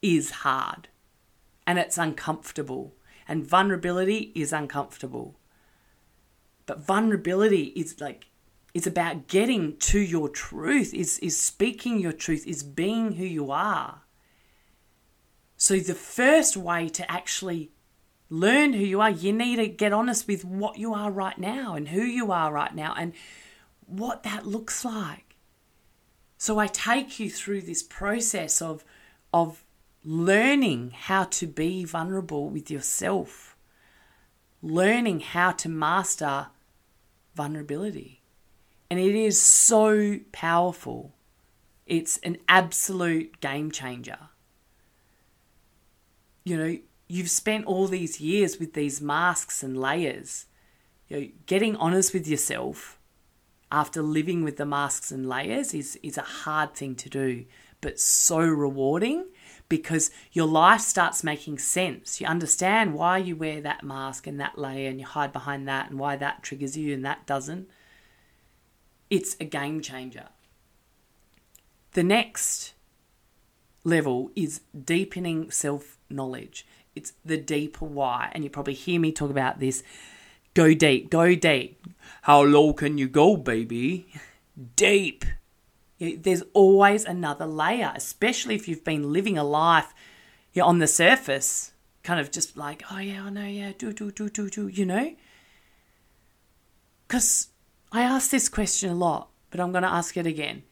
is 0.02 0.32
hard 0.32 0.88
and 1.66 1.80
it's 1.80 1.98
uncomfortable. 1.98 2.96
And 3.28 3.46
vulnerability 3.46 4.32
is 4.36 4.54
uncomfortable. 4.54 5.40
But 6.66 6.86
vulnerability 6.86 7.66
is 7.76 8.00
like 8.00 8.28
it's 8.74 8.88
about 8.88 9.28
getting 9.28 9.78
to 9.78 10.00
your 10.00 10.30
truth, 10.30 10.94
is 10.94 11.20
is 11.20 11.40
speaking 11.40 12.00
your 12.00 12.12
truth, 12.12 12.46
is 12.46 12.64
being 12.64 13.14
who 13.14 13.26
you 13.26 13.52
are. 13.52 14.02
So 15.58 15.78
the 15.78 15.96
first 15.96 16.58
way 16.58 16.90
to 16.90 17.10
actually 17.10 17.72
learn 18.30 18.74
who 18.74 18.84
you 18.84 19.02
are, 19.02 19.10
you 19.10 19.32
need 19.32 19.58
to 19.58 19.68
get 19.68 19.94
honest 19.94 20.28
with 20.28 20.44
what 20.44 20.78
you 20.78 20.94
are 20.94 21.12
right 21.12 21.38
now 21.38 21.76
and 21.76 21.90
who 21.90 22.02
you 22.02 22.32
are 22.32 22.52
right 22.52 22.76
now 22.76 22.94
and 22.98 23.14
what 23.86 24.24
that 24.24 24.46
looks 24.46 24.84
like. 24.84 25.36
So 26.38 26.60
I 26.60 26.68
take 26.68 27.20
you 27.20 27.30
through 27.30 27.62
this 27.62 27.84
process 27.84 28.62
of 28.62 28.84
of 29.34 29.65
learning 30.06 30.92
how 30.96 31.24
to 31.24 31.48
be 31.48 31.84
vulnerable 31.84 32.48
with 32.50 32.70
yourself, 32.70 33.58
learning 34.62 35.20
how 35.20 35.52
to 35.52 35.68
master 35.68 36.48
vulnerability. 37.34 38.22
And 38.90 39.00
it 39.00 39.16
is 39.16 39.42
so 39.42 40.20
powerful. 40.32 41.16
It's 41.88 42.18
an 42.20 42.38
absolute 42.48 43.42
game 43.42 43.72
changer. 43.72 44.20
You 46.44 46.58
know, 46.58 46.78
you've 47.08 47.32
spent 47.32 47.66
all 47.66 47.88
these 47.88 48.22
years 48.22 48.60
with 48.60 48.74
these 48.74 49.02
masks 49.02 49.64
and 49.64 49.76
layers. 49.76 50.46
You 51.08 51.20
know, 51.20 51.28
getting 51.48 51.76
honest 51.78 52.14
with 52.14 52.28
yourself 52.28 53.00
after 53.72 54.04
living 54.04 54.44
with 54.44 54.58
the 54.58 54.66
masks 54.66 55.12
and 55.12 55.28
layers 55.28 55.74
is, 55.74 56.00
is 56.04 56.18
a 56.18 56.22
hard 56.22 56.76
thing 56.76 56.94
to 56.96 57.10
do, 57.10 57.46
but 57.82 58.00
so 58.00 58.38
rewarding 58.40 59.26
because 59.68 60.12
your 60.32 60.48
life 60.48 60.82
starts 60.82 61.24
making 61.24 61.58
sense. 61.58 62.22
You 62.22 62.28
understand 62.28 62.94
why 62.94 63.18
you 63.18 63.36
wear 63.36 63.62
that 63.62 63.84
mask 63.84 64.28
and 64.28 64.40
that 64.40 64.58
layer 64.58 64.90
and 64.90 65.00
you 65.00 65.06
hide 65.06 65.34
behind 65.34 65.68
that 65.68 65.90
and 65.90 66.00
why 66.00 66.16
that 66.18 66.44
triggers 66.44 66.78
you 66.78 66.94
and 66.94 67.04
that 67.06 67.26
doesn't. 67.26 67.70
It's 69.10 69.36
a 69.40 69.46
game 69.46 69.82
changer. 69.82 70.28
The 71.94 72.04
next 72.04 72.74
level 73.84 74.32
is 74.36 74.62
deepening 74.84 75.52
self 75.52 75.98
knowledge. 76.10 76.66
It's 76.96 77.14
the 77.24 77.38
deeper 77.38 77.86
why. 77.86 78.32
And 78.34 78.44
you 78.44 78.50
probably 78.50 78.74
hear 78.74 79.00
me 79.00 79.12
talk 79.12 79.30
about 79.30 79.60
this. 79.60 79.84
Go 80.54 80.74
deep, 80.74 81.10
go 81.10 81.36
deep. 81.36 81.86
How 82.24 82.42
low 82.44 82.74
can 82.74 82.98
you 82.98 83.08
go, 83.08 83.36
baby? 83.36 84.08
Deep 84.76 85.26
there's 86.00 86.44
always 86.54 87.06
another 87.06 87.46
layer, 87.46 87.94
especially 87.96 88.56
if 88.56 88.68
you've 88.68 88.84
been 88.84 89.14
living 89.14 89.38
a 89.38 89.44
life 89.44 89.94
you 90.54 90.62
know, 90.62 90.68
on 90.68 90.80
the 90.80 90.88
surface, 90.88 91.72
kind 92.04 92.20
of 92.20 92.32
just 92.32 92.58
like, 92.58 92.84
oh 92.92 93.00
yeah, 93.00 93.24
I 93.24 93.30
know, 93.30 93.46
yeah, 93.46 93.72
do, 93.78 93.94
do, 93.94 94.12
do, 94.12 94.30
do, 94.30 94.50
do, 94.50 94.68
you 94.68 94.86
know? 94.86 95.16
Because 97.08 97.50
I 97.92 98.02
ask 98.02 98.30
this 98.30 98.50
question 98.50 98.90
a 98.90 98.96
lot, 98.96 99.30
but 99.52 99.60
I'm 99.60 99.72
going 99.72 99.84
to 99.84 99.92
ask 99.92 100.18
it 100.18 100.28
again. 100.28 100.64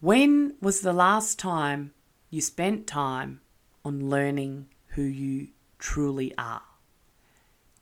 When 0.00 0.54
was 0.60 0.80
the 0.80 0.92
last 0.92 1.38
time 1.38 1.92
you 2.30 2.40
spent 2.40 2.86
time 2.86 3.40
on 3.84 4.08
learning 4.08 4.68
who 4.88 5.02
you 5.02 5.48
truly 5.78 6.32
are 6.38 6.62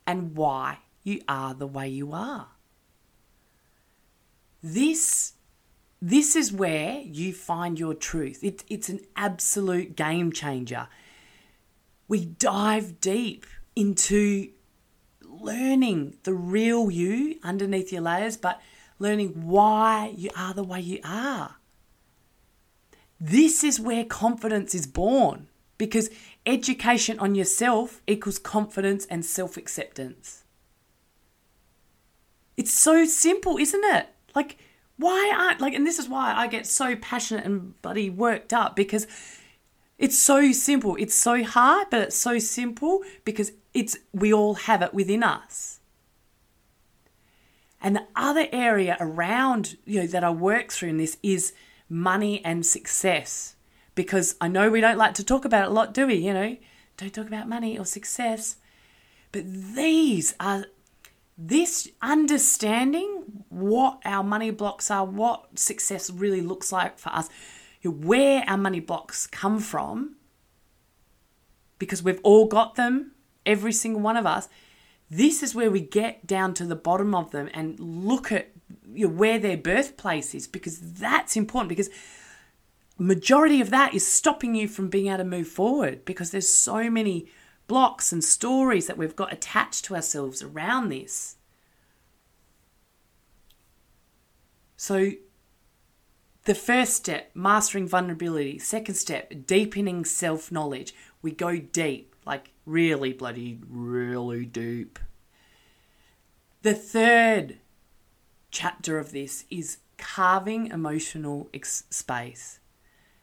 and 0.07 0.37
why 0.37 0.79
you 1.03 1.21
are 1.29 1.55
the 1.55 1.67
way 1.67 1.89
you 1.89 2.13
are? 2.13 2.49
This 4.63 5.34
this 6.07 6.37
is 6.37 6.53
where 6.53 7.01
you 7.01 7.33
find 7.33 7.79
your 7.79 7.95
truth. 7.95 8.45
It, 8.45 8.63
it's 8.69 8.91
an 8.91 9.01
absolute 9.17 9.97
game 9.97 10.33
changer. 10.33 10.87
We 12.09 12.27
dive 12.27 13.01
deep 13.01 13.47
into 13.75 14.51
learning 15.23 16.19
the 16.25 16.35
real 16.35 16.91
you 16.91 17.39
underneath 17.43 17.91
your 17.91 18.03
layers, 18.03 18.37
but 18.37 18.61
learning 18.99 19.47
why 19.47 20.13
you 20.15 20.29
are 20.37 20.53
the 20.53 20.63
way 20.63 20.79
you 20.79 21.01
are. 21.05 21.57
This 23.19 23.65
is 23.65 23.81
where 23.81 24.05
confidence 24.05 24.75
is 24.75 24.87
born 24.87 25.49
because 25.79 26.11
education 26.45 27.19
on 27.19 27.35
yourself 27.35 28.03
equals 28.07 28.39
confidence 28.39 29.07
and 29.07 29.25
self 29.25 29.57
acceptance. 29.57 30.45
It's 32.59 32.75
so 32.75 33.07
simple, 33.07 33.57
isn't 33.57 33.85
it? 33.85 34.09
Like, 34.35 34.59
why 34.97 35.33
aren't 35.37 35.61
like 35.61 35.75
and 35.75 35.87
this 35.87 35.99
is 35.99 36.09
why 36.09 36.35
I 36.35 36.47
get 36.47 36.67
so 36.67 36.97
passionate 36.97 37.45
and 37.45 37.81
bloody 37.83 38.11
worked 38.11 38.53
up 38.53 38.77
because 38.77 39.07
it's 39.99 40.19
so 40.19 40.53
simple. 40.53 40.97
It's 40.97 41.15
so 41.15 41.45
hard, 41.45 41.89
but 41.91 42.01
it's 42.01 42.17
so 42.17 42.39
simple 42.39 43.03
because 43.25 43.53
it's 43.73 43.97
we 44.13 44.33
all 44.33 44.55
have 44.55 44.83
it 44.83 44.93
within 44.93 45.23
us. 45.23 45.81
And 47.81 47.95
the 47.95 48.07
other 48.17 48.47
area 48.51 48.97
around, 48.99 49.77
you 49.85 50.01
know, 50.01 50.07
that 50.07 50.25
I 50.25 50.31
work 50.31 50.73
through 50.73 50.89
in 50.89 50.97
this 50.97 51.19
is 51.23 51.53
money 51.89 52.43
and 52.45 52.65
success. 52.65 53.57
Because 53.95 54.35
I 54.41 54.49
know 54.49 54.71
we 54.71 54.81
don't 54.81 54.99
like 54.99 55.15
to 55.15 55.25
talk 55.25 55.45
about 55.45 55.67
it 55.67 55.71
a 55.71 55.75
lot, 55.75 55.95
do 55.95 56.07
we? 56.07 56.15
You 56.15 56.33
know, 56.33 56.57
don't 56.97 57.13
talk 57.13 57.27
about 57.27 57.49
money 57.49 57.79
or 57.79 57.85
success. 57.85 58.57
But 59.33 59.45
these 59.47 60.35
are 60.41 60.65
this 61.37 61.89
understanding 62.01 63.45
what 63.49 64.01
our 64.05 64.23
money 64.23 64.51
blocks 64.51 64.91
are, 64.91 65.05
what 65.05 65.59
success 65.59 66.11
really 66.11 66.41
looks 66.41 66.71
like 66.71 66.99
for 66.99 67.11
us, 67.11 67.29
where 67.85 68.45
our 68.47 68.57
money 68.57 68.81
blocks 68.81 69.27
come 69.27 69.59
from, 69.59 70.17
because 71.79 72.03
we've 72.03 72.21
all 72.23 72.47
got 72.47 72.77
them, 72.77 73.13
every 73.45 73.73
single 73.73 74.01
one 74.01 74.17
of 74.17 74.27
us. 74.27 74.49
This 75.11 75.43
is 75.43 75.55
where 75.55 75.71
we 75.71 75.81
get 75.81 76.27
down 76.27 76.55
to 76.55 76.65
the 76.65 76.77
bottom 76.77 77.15
of 77.15 77.31
them 77.31 77.51
and 77.53 77.79
look 77.79 78.33
at 78.33 78.51
you 78.93 79.07
know, 79.07 79.15
where 79.15 79.39
their 79.39 79.57
birthplace 79.57 80.35
is, 80.35 80.47
because 80.47 80.79
that's 80.81 81.37
important. 81.37 81.69
Because 81.69 81.91
majority 82.97 83.61
of 83.61 83.71
that 83.71 83.93
is 83.93 84.07
stopping 84.07 84.55
you 84.55 84.67
from 84.67 84.89
being 84.89 85.09
able 85.09 85.19
to 85.19 85.25
move 85.25 85.49
forward, 85.49 86.05
because 86.05 86.31
there's 86.31 86.49
so 86.49 86.89
many 86.89 87.27
blocks 87.67 88.13
and 88.13 88.23
stories 88.23 88.87
that 88.87 88.99
we've 88.99 89.17
got 89.17 89.33
attached 89.33 89.85
to 89.87 89.95
ourselves 89.95 90.43
around 90.43 90.89
this. 90.89 91.37
So, 94.77 95.13
the 96.45 96.55
first 96.55 96.95
step, 96.95 97.31
mastering 97.35 97.89
vulnerability. 97.89 98.59
Second 98.59 98.97
step, 98.97 99.33
deepening 99.47 100.05
self 100.05 100.53
knowledge. 100.53 100.95
We 101.23 101.31
go 101.33 101.57
deep, 101.57 102.15
like 102.27 102.51
really 102.67 103.13
bloody, 103.13 103.59
really 103.67 104.45
deep. 104.45 104.99
The 106.63 106.75
third 106.75 107.59
chapter 108.51 108.99
of 108.99 109.13
this 109.13 109.45
is 109.51 109.79
carving 109.97 110.67
emotional 110.67 111.49
ex- 111.55 111.85
space. 111.89 112.61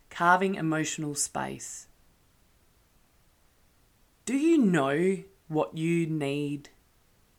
Carving 0.10 0.56
emotional 0.56 1.14
space. 1.14 1.88
Do 4.26 4.38
you 4.38 4.58
know 4.58 5.18
what 5.48 5.78
you 5.78 6.06
need 6.08 6.70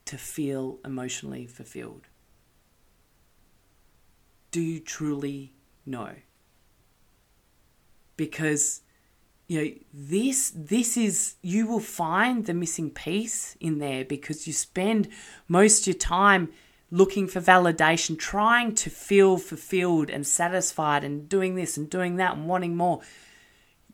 to 0.05 0.17
feel 0.17 0.79
emotionally 0.83 1.47
fulfilled? 1.47 2.07
Do 4.51 4.61
you 4.61 4.79
truly 4.79 5.53
know? 5.85 6.15
Because 8.17 8.81
you 9.47 9.61
know 9.61 9.71
this 9.93 10.53
this 10.55 10.95
is 10.95 11.35
you 11.41 11.67
will 11.67 11.79
find 11.79 12.45
the 12.45 12.53
missing 12.53 12.89
piece 12.89 13.57
in 13.59 13.79
there 13.79 14.05
because 14.05 14.47
you 14.47 14.53
spend 14.53 15.09
most 15.47 15.81
of 15.81 15.87
your 15.87 15.99
time 15.99 16.49
looking 16.91 17.27
for 17.27 17.41
validation 17.41 18.17
trying 18.17 18.73
to 18.75 18.89
feel 18.89 19.37
fulfilled 19.37 20.09
and 20.09 20.25
satisfied 20.25 21.03
and 21.03 21.27
doing 21.27 21.55
this 21.55 21.75
and 21.75 21.89
doing 21.89 22.15
that 22.15 22.35
and 22.35 22.47
wanting 22.47 22.75
more 22.75 23.01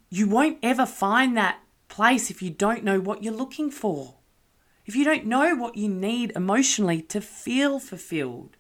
you 0.10 0.28
won't 0.28 0.60
ever 0.62 0.86
find 0.86 1.36
that 1.36 1.60
place 2.00 2.32
if 2.32 2.42
you 2.42 2.50
don't 2.50 2.86
know 2.86 2.98
what 2.98 3.22
you're 3.22 3.34
looking 3.34 3.70
for. 3.70 4.16
If 4.86 4.96
you 4.96 5.04
don't 5.04 5.26
know 5.26 5.54
what 5.54 5.76
you 5.76 5.90
need 5.90 6.32
emotionally 6.34 7.02
to 7.02 7.20
feel 7.20 7.78
fulfilled. 7.78 8.56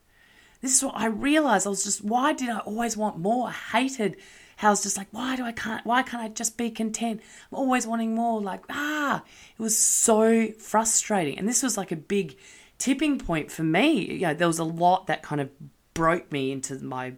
This 0.59 0.75
is 0.75 0.83
what 0.83 0.97
I 0.97 1.05
realized. 1.05 1.65
I 1.65 1.69
was 1.69 1.85
just, 1.85 2.03
why 2.03 2.33
did 2.33 2.49
I 2.49 2.57
always 2.59 2.97
want 2.97 3.17
more? 3.17 3.47
I 3.47 3.51
hated 3.53 4.17
how 4.57 4.67
I 4.67 4.71
was 4.71 4.83
just 4.83 4.97
like, 4.97 5.07
why 5.11 5.37
do 5.37 5.45
I 5.45 5.53
can't, 5.53 5.85
why 5.85 6.03
can't 6.03 6.21
I 6.21 6.27
just 6.27 6.57
be 6.57 6.69
content? 6.69 7.21
I'm 7.49 7.59
always 7.59 7.87
wanting 7.87 8.13
more. 8.13 8.41
Like, 8.41 8.65
ah, 8.69 9.23
it 9.57 9.61
was 9.61 9.77
so 9.77 10.49
frustrating. 10.59 11.39
And 11.39 11.47
this 11.47 11.63
was 11.63 11.77
like 11.77 11.93
a 11.93 11.95
big 11.95 12.37
tipping 12.77 13.19
point 13.19 13.53
for 13.53 13.63
me. 13.63 14.15
You 14.15 14.27
know, 14.27 14.33
there 14.33 14.47
was 14.47 14.59
a 14.59 14.65
lot 14.65 15.07
that 15.07 15.23
kind 15.23 15.39
of 15.39 15.49
broke 15.93 16.29
me 16.29 16.51
into 16.51 16.77
my 16.83 17.13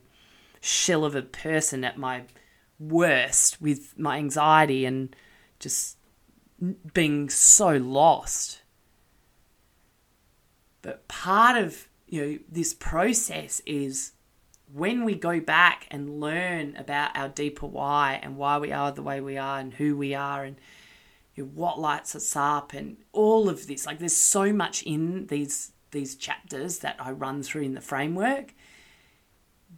shell 0.60 1.04
of 1.04 1.16
a 1.16 1.24
person 1.24 1.84
at 1.84 1.98
my 1.98 2.26
worst 2.78 3.60
with 3.60 3.98
my 3.98 4.18
anxiety 4.18 4.86
and 4.86 5.16
just 5.58 5.98
being 6.94 7.30
so 7.30 7.78
lost. 7.78 8.62
But 10.82 11.08
part 11.08 11.58
of 11.58 11.88
you 12.08 12.26
know 12.26 12.40
this 12.50 12.74
process 12.74 13.62
is 13.66 14.12
when 14.74 15.04
we 15.04 15.16
go 15.16 15.40
back 15.40 15.88
and 15.92 16.20
learn 16.20 16.76
about 16.78 17.16
our 17.16 17.30
deeper 17.30 17.66
why 17.66 18.20
and 18.22 18.38
why 18.38 18.58
we 18.58 18.72
are 18.72 18.92
the 18.92 19.02
way 19.02 19.20
we 19.20 19.38
are 19.38 19.60
and 19.60 19.74
who 19.74 19.98
we 19.98 20.14
are 20.14 20.44
and 20.44 20.58
you 21.36 21.44
know, 21.44 21.52
what 21.54 21.80
lights 21.80 22.16
us 22.16 22.36
up 22.36 22.74
and 22.74 22.98
all 23.12 23.50
of 23.50 23.68
this 23.68 23.86
like 23.86 24.00
there's 24.00 24.16
so 24.16 24.54
much 24.54 24.84
in 24.84 25.28
these 25.28 25.72
these 25.92 26.16
chapters 26.16 26.80
that 26.80 26.96
I 27.00 27.12
run 27.12 27.44
through 27.44 27.64
in 27.64 27.74
the 27.74 27.82
framework 27.82 28.54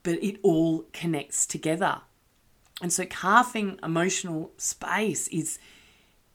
but 0.03 0.23
it 0.23 0.39
all 0.43 0.85
connects 0.93 1.45
together 1.45 2.01
and 2.81 2.91
so 2.91 3.05
carving 3.05 3.79
emotional 3.83 4.51
space 4.57 5.27
is 5.29 5.59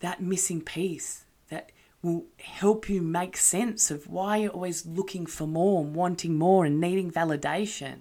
that 0.00 0.22
missing 0.22 0.60
piece 0.60 1.24
that 1.50 1.72
will 2.02 2.26
help 2.38 2.88
you 2.88 3.02
make 3.02 3.36
sense 3.36 3.90
of 3.90 4.08
why 4.08 4.38
you're 4.38 4.50
always 4.50 4.86
looking 4.86 5.26
for 5.26 5.46
more 5.46 5.82
and 5.84 5.94
wanting 5.94 6.36
more 6.36 6.64
and 6.64 6.80
needing 6.80 7.10
validation. 7.10 8.00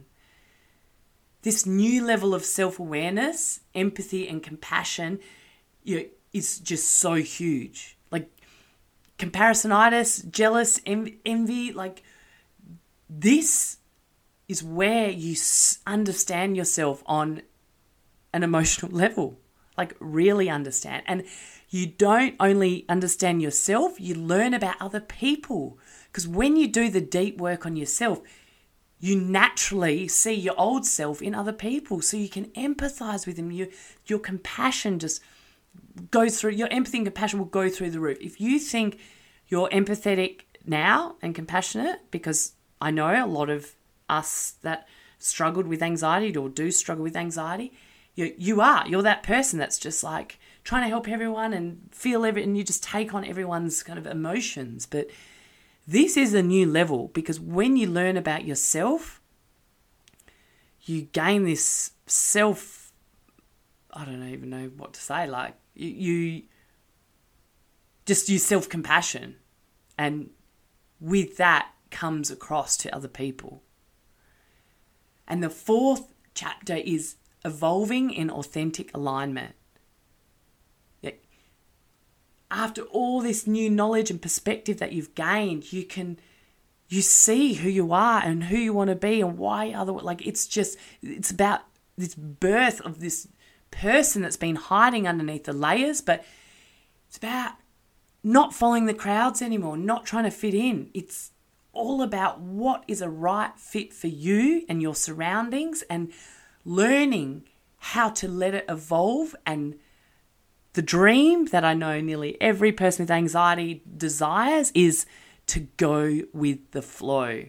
This 1.42 1.66
new 1.66 2.04
level 2.04 2.34
of 2.34 2.44
self 2.44 2.80
awareness, 2.80 3.62
empathy, 3.74 4.28
and 4.28 4.44
compassion 4.44 5.20
you 5.84 5.98
know, 5.98 6.06
is 6.34 6.60
just 6.60 6.92
so 6.92 7.16
huge. 7.16 7.98
Like 8.12 8.30
comparisonitis, 9.18 10.30
jealous, 10.30 10.80
envy, 10.86 11.72
like 11.72 12.04
this 13.10 13.78
is 14.48 14.64
where 14.64 15.10
you 15.10 15.36
understand 15.86 16.56
yourself 16.56 17.04
on 17.06 17.42
an 18.34 18.44
emotional 18.44 18.92
level. 18.96 19.38
Like, 19.78 19.96
really 20.00 20.50
understand. 20.50 21.04
And 21.06 21.24
you 21.70 21.86
don't 21.86 22.36
only 22.40 22.86
understand 22.88 23.42
yourself, 23.42 24.00
you 24.00 24.16
learn 24.16 24.54
about 24.54 24.82
other 24.82 25.02
people. 25.02 25.78
Because 26.06 26.28
when 26.28 26.56
you 26.56 26.68
do 26.68 26.90
the 26.90 27.02
deep 27.02 27.38
work 27.38 27.66
on 27.66 27.76
yourself, 27.76 28.22
you 29.00 29.20
naturally 29.20 30.08
see 30.08 30.34
your 30.34 30.56
old 30.58 30.86
self 30.86 31.22
in 31.22 31.36
other 31.36 31.54
people. 31.54 32.02
So 32.02 32.18
you 32.18 32.30
can 32.30 32.46
empathize 32.52 33.28
with 33.28 33.36
them. 33.36 33.52
You, 33.52 33.70
your 34.06 34.20
compassion 34.20 35.00
just 35.00 35.22
goes 36.10 36.40
through, 36.40 36.52
your 36.52 36.70
empathy 36.72 37.00
and 37.00 37.08
compassion 37.08 37.40
will 37.40 37.46
go 37.46 37.70
through 37.70 37.92
the 37.92 38.00
roof. 38.00 38.18
If 38.22 38.40
you 38.40 38.60
think 38.60 39.00
you're 39.48 39.70
empathetic 39.70 40.42
now 40.66 41.16
and 41.22 41.36
compassionate, 41.36 42.00
because 42.12 42.54
I 42.82 42.92
know 42.92 43.24
a 43.24 43.28
lot 43.28 43.50
of 43.50 43.76
us 44.10 44.56
that 44.62 44.88
struggled 45.20 45.68
with 45.68 45.84
anxiety 45.84 46.36
or 46.36 46.50
do 46.50 46.72
struggle 46.72 47.04
with 47.04 47.18
anxiety, 47.18 47.74
you, 48.16 48.34
you 48.38 48.62
are. 48.62 48.88
You're 48.88 49.04
that 49.04 49.24
person 49.24 49.60
that's 49.60 49.78
just 49.78 50.04
like, 50.04 50.40
trying 50.68 50.84
to 50.84 50.90
help 50.90 51.08
everyone 51.08 51.54
and 51.54 51.80
feel 51.92 52.26
every 52.26 52.44
and 52.44 52.58
you 52.58 52.64
just 52.64 52.84
take 52.84 53.14
on 53.14 53.24
everyone's 53.24 53.82
kind 53.84 53.98
of 53.98 54.06
emotions. 54.06 54.86
But 54.86 55.08
this 55.88 56.18
is 56.18 56.34
a 56.34 56.44
new 56.44 56.66
level 56.66 57.08
because 57.14 57.40
when 57.40 57.78
you 57.78 57.88
learn 57.88 58.18
about 58.18 58.44
yourself 58.46 59.22
you 60.82 61.02
gain 61.02 61.44
this 61.44 61.92
self 62.06 62.92
i 63.94 64.06
don't 64.06 64.24
even 64.24 64.50
know 64.50 64.72
what 64.78 64.94
to 64.94 65.02
say 65.02 65.28
like 65.28 65.54
you, 65.74 65.90
you 65.90 66.44
just 68.08 68.30
use 68.30 68.44
self-compassion. 68.44 69.36
And 69.98 70.32
with 71.00 71.38
that 71.38 71.70
comes 71.92 72.32
across 72.32 72.78
to 72.78 72.96
other 72.96 73.10
people. 73.10 73.62
And 75.28 75.44
the 75.44 75.50
fourth 75.50 76.08
chapter 76.34 76.76
is 76.76 77.18
evolving 77.44 78.12
in 78.12 78.32
authentic 78.32 78.96
alignment 78.96 79.56
after 82.68 82.82
all 82.82 83.22
this 83.22 83.48
new 83.48 83.70
knowledge 83.70 84.12
and 84.12 84.22
perspective 84.22 84.78
that 84.78 84.92
you've 84.92 85.16
gained, 85.16 85.72
you 85.72 85.86
can 85.86 86.20
you 86.90 87.02
see 87.02 87.54
who 87.54 87.70
you 87.70 87.94
are 87.94 88.22
and 88.22 88.44
who 88.44 88.58
you 88.58 88.74
want 88.74 88.90
to 88.90 88.96
be 88.96 89.22
and 89.22 89.38
why 89.38 89.72
other 89.72 89.94
like 89.94 90.28
it's 90.28 90.46
just 90.46 90.78
it's 91.02 91.32
about 91.32 91.62
this 91.98 92.14
birth 92.14 92.82
of 92.82 93.00
this 93.00 93.30
person 93.72 94.22
that's 94.22 94.36
been 94.36 94.58
hiding 94.58 95.08
underneath 95.08 95.46
the 95.46 95.54
layers, 95.54 96.02
but 96.02 96.26
it's 97.08 97.16
about 97.16 97.54
not 98.22 98.54
following 98.54 98.86
the 98.86 98.94
crowds 98.94 99.42
anymore, 99.42 99.78
not 99.78 100.06
trying 100.06 100.26
to 100.26 100.32
fit 100.32 100.54
in. 100.54 100.90
It's 100.94 101.32
all 101.72 102.02
about 102.02 102.42
what 102.42 102.84
is 102.86 103.02
a 103.02 103.10
right 103.10 103.58
fit 103.58 103.94
for 103.94 104.08
you 104.08 104.66
and 104.68 104.82
your 104.82 104.96
surroundings 104.96 105.84
and 105.90 106.12
learning 106.66 107.44
how 107.78 108.10
to 108.10 108.28
let 108.28 108.54
it 108.54 108.66
evolve 108.68 109.34
and 109.46 109.76
the 110.78 110.84
dream 110.84 111.46
that 111.46 111.66
I 111.66 111.74
know 111.74 112.00
nearly 112.02 112.40
every 112.40 112.72
person 112.72 113.02
with 113.02 113.10
anxiety 113.10 113.82
desires 113.98 114.72
is 114.76 115.08
to 115.48 115.62
go 115.76 116.22
with 116.34 116.70
the 116.70 116.84
flow. 116.84 117.46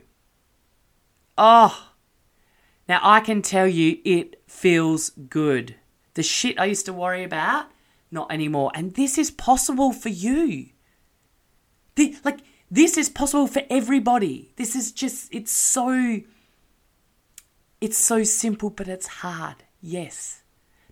Oh, 1.37 1.91
now 2.89 3.01
I 3.03 3.21
can 3.21 3.43
tell 3.43 3.69
you 3.69 3.99
it 4.07 4.43
feels 4.47 5.11
good. 5.11 5.75
The 6.15 6.23
shit 6.23 6.59
I 6.59 6.65
used 6.65 6.87
to 6.87 6.95
worry 6.95 7.23
about, 7.23 7.67
not 8.11 8.33
anymore. 8.33 8.73
And 8.75 8.95
this 8.95 9.19
is 9.19 9.31
possible 9.31 9.93
for 9.93 10.09
you. 10.09 10.71
The, 11.97 12.17
like, 12.25 12.39
this 12.71 12.97
is 12.97 13.11
possible 13.11 13.47
for 13.47 13.61
everybody. 13.69 14.55
This 14.57 14.75
is 14.75 14.91
just, 14.91 15.29
it's 15.35 15.53
so, 15.53 16.23
it's 17.79 17.99
so 17.99 18.25
simple, 18.25 18.71
but 18.71 18.89
it's 18.89 19.07
hard. 19.07 19.65
Yes. 19.83 20.41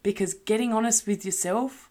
Because 0.03 0.35
getting 0.35 0.75
honest 0.75 1.07
with 1.07 1.25
yourself 1.25 1.86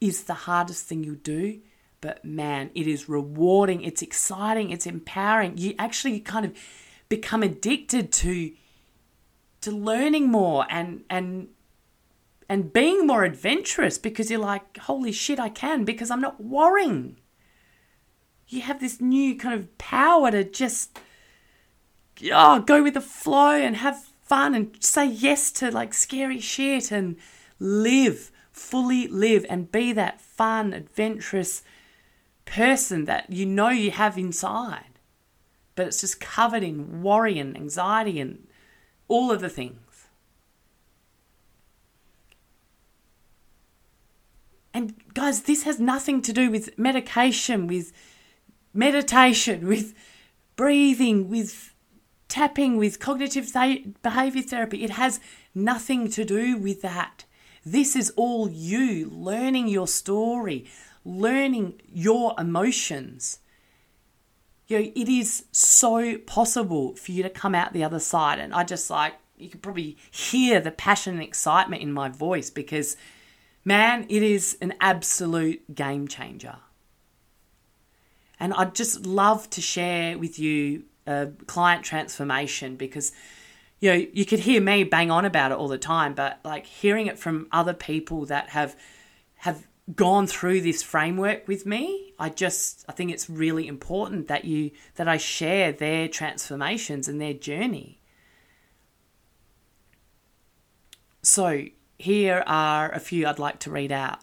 is 0.00 0.24
the 0.24 0.34
hardest 0.34 0.86
thing 0.86 1.04
you 1.04 1.16
do. 1.16 1.60
But 2.00 2.24
man, 2.24 2.70
it 2.74 2.86
is 2.86 3.08
rewarding, 3.08 3.82
it's 3.82 4.00
exciting, 4.00 4.70
it's 4.70 4.86
empowering. 4.86 5.58
You 5.58 5.74
actually 5.78 6.20
kind 6.20 6.46
of 6.46 6.52
become 7.08 7.42
addicted 7.42 8.10
to 8.12 8.52
to 9.60 9.70
learning 9.70 10.30
more 10.30 10.66
and 10.70 11.04
and 11.10 11.48
and 12.48 12.72
being 12.72 13.06
more 13.06 13.24
adventurous 13.24 13.98
because 13.98 14.30
you're 14.30 14.40
like, 14.40 14.78
holy 14.78 15.12
shit, 15.12 15.38
I 15.38 15.50
can 15.50 15.84
because 15.84 16.10
I'm 16.10 16.20
not 16.20 16.42
worrying. 16.42 17.20
You 18.48 18.62
have 18.62 18.80
this 18.80 19.00
new 19.00 19.36
kind 19.36 19.54
of 19.54 19.76
power 19.78 20.30
to 20.30 20.42
just 20.42 20.98
oh, 22.32 22.60
go 22.60 22.82
with 22.82 22.94
the 22.94 23.00
flow 23.00 23.54
and 23.56 23.76
have 23.76 24.08
fun 24.22 24.54
and 24.54 24.76
say 24.80 25.06
yes 25.06 25.52
to 25.52 25.70
like 25.70 25.92
scary 25.92 26.40
shit 26.40 26.90
and 26.90 27.16
live 27.58 28.32
fully 28.60 29.08
live 29.08 29.46
and 29.48 29.72
be 29.72 29.92
that 29.92 30.20
fun, 30.20 30.72
adventurous 30.72 31.62
person 32.44 33.06
that 33.06 33.30
you 33.30 33.46
know 33.46 33.70
you 33.70 33.90
have 33.90 34.18
inside. 34.18 34.98
But 35.74 35.86
it's 35.88 36.02
just 36.02 36.20
covered 36.20 36.62
in 36.62 37.02
worry 37.02 37.38
and 37.38 37.56
anxiety 37.56 38.20
and 38.20 38.46
all 39.08 39.32
of 39.32 39.40
the 39.40 39.48
things. 39.48 40.08
And 44.72 44.94
guys, 45.14 45.42
this 45.42 45.64
has 45.64 45.80
nothing 45.80 46.22
to 46.22 46.32
do 46.32 46.50
with 46.50 46.78
medication, 46.78 47.66
with 47.66 47.92
meditation, 48.74 49.66
with 49.74 49.94
breathing, 50.54 51.30
with 51.30 51.74
tapping, 52.28 52.76
with 52.76 53.00
cognitive 53.00 53.50
behavior 54.02 54.42
therapy. 54.42 54.84
It 54.84 54.90
has 54.90 55.18
nothing 55.54 56.10
to 56.10 56.24
do 56.24 56.56
with 56.56 56.82
that. 56.82 57.24
This 57.64 57.94
is 57.94 58.10
all 58.16 58.48
you 58.48 59.10
learning 59.10 59.68
your 59.68 59.86
story, 59.86 60.66
learning 61.04 61.80
your 61.92 62.34
emotions. 62.38 63.38
You 64.66 64.78
know, 64.78 64.92
it 64.94 65.08
is 65.08 65.44
so 65.52 66.16
possible 66.18 66.94
for 66.94 67.12
you 67.12 67.22
to 67.22 67.30
come 67.30 67.54
out 67.54 67.72
the 67.72 67.84
other 67.84 67.98
side. 67.98 68.38
And 68.38 68.54
I 68.54 68.64
just 68.64 68.88
like, 68.88 69.14
you 69.36 69.48
can 69.48 69.60
probably 69.60 69.96
hear 70.10 70.60
the 70.60 70.70
passion 70.70 71.14
and 71.14 71.22
excitement 71.22 71.82
in 71.82 71.92
my 71.92 72.08
voice 72.08 72.50
because, 72.50 72.96
man, 73.64 74.06
it 74.08 74.22
is 74.22 74.56
an 74.60 74.74
absolute 74.80 75.74
game 75.74 76.06
changer. 76.08 76.56
And 78.38 78.54
I'd 78.54 78.74
just 78.74 79.04
love 79.04 79.50
to 79.50 79.60
share 79.60 80.16
with 80.18 80.38
you 80.38 80.84
a 81.06 81.28
client 81.46 81.84
transformation 81.84 82.76
because 82.76 83.12
you 83.80 83.90
know, 83.90 84.06
you 84.12 84.26
could 84.26 84.40
hear 84.40 84.60
me 84.60 84.84
bang 84.84 85.10
on 85.10 85.24
about 85.24 85.52
it 85.52 85.58
all 85.58 85.68
the 85.68 85.78
time, 85.78 86.14
but 86.14 86.38
like 86.44 86.66
hearing 86.66 87.06
it 87.06 87.18
from 87.18 87.48
other 87.50 87.74
people 87.74 88.26
that 88.26 88.50
have 88.50 88.76
have 89.36 89.66
gone 89.96 90.26
through 90.26 90.60
this 90.60 90.82
framework 90.82 91.48
with 91.48 91.64
me. 91.64 92.12
I 92.18 92.28
just 92.28 92.84
I 92.88 92.92
think 92.92 93.10
it's 93.10 93.30
really 93.30 93.66
important 93.66 94.28
that 94.28 94.44
you 94.44 94.70
that 94.96 95.08
I 95.08 95.16
share 95.16 95.72
their 95.72 96.08
transformations 96.08 97.08
and 97.08 97.20
their 97.20 97.32
journey. 97.32 98.00
So, 101.22 101.64
here 101.98 102.42
are 102.46 102.90
a 102.92 102.98
few 102.98 103.26
I'd 103.26 103.38
like 103.38 103.58
to 103.60 103.70
read 103.70 103.92
out. 103.92 104.20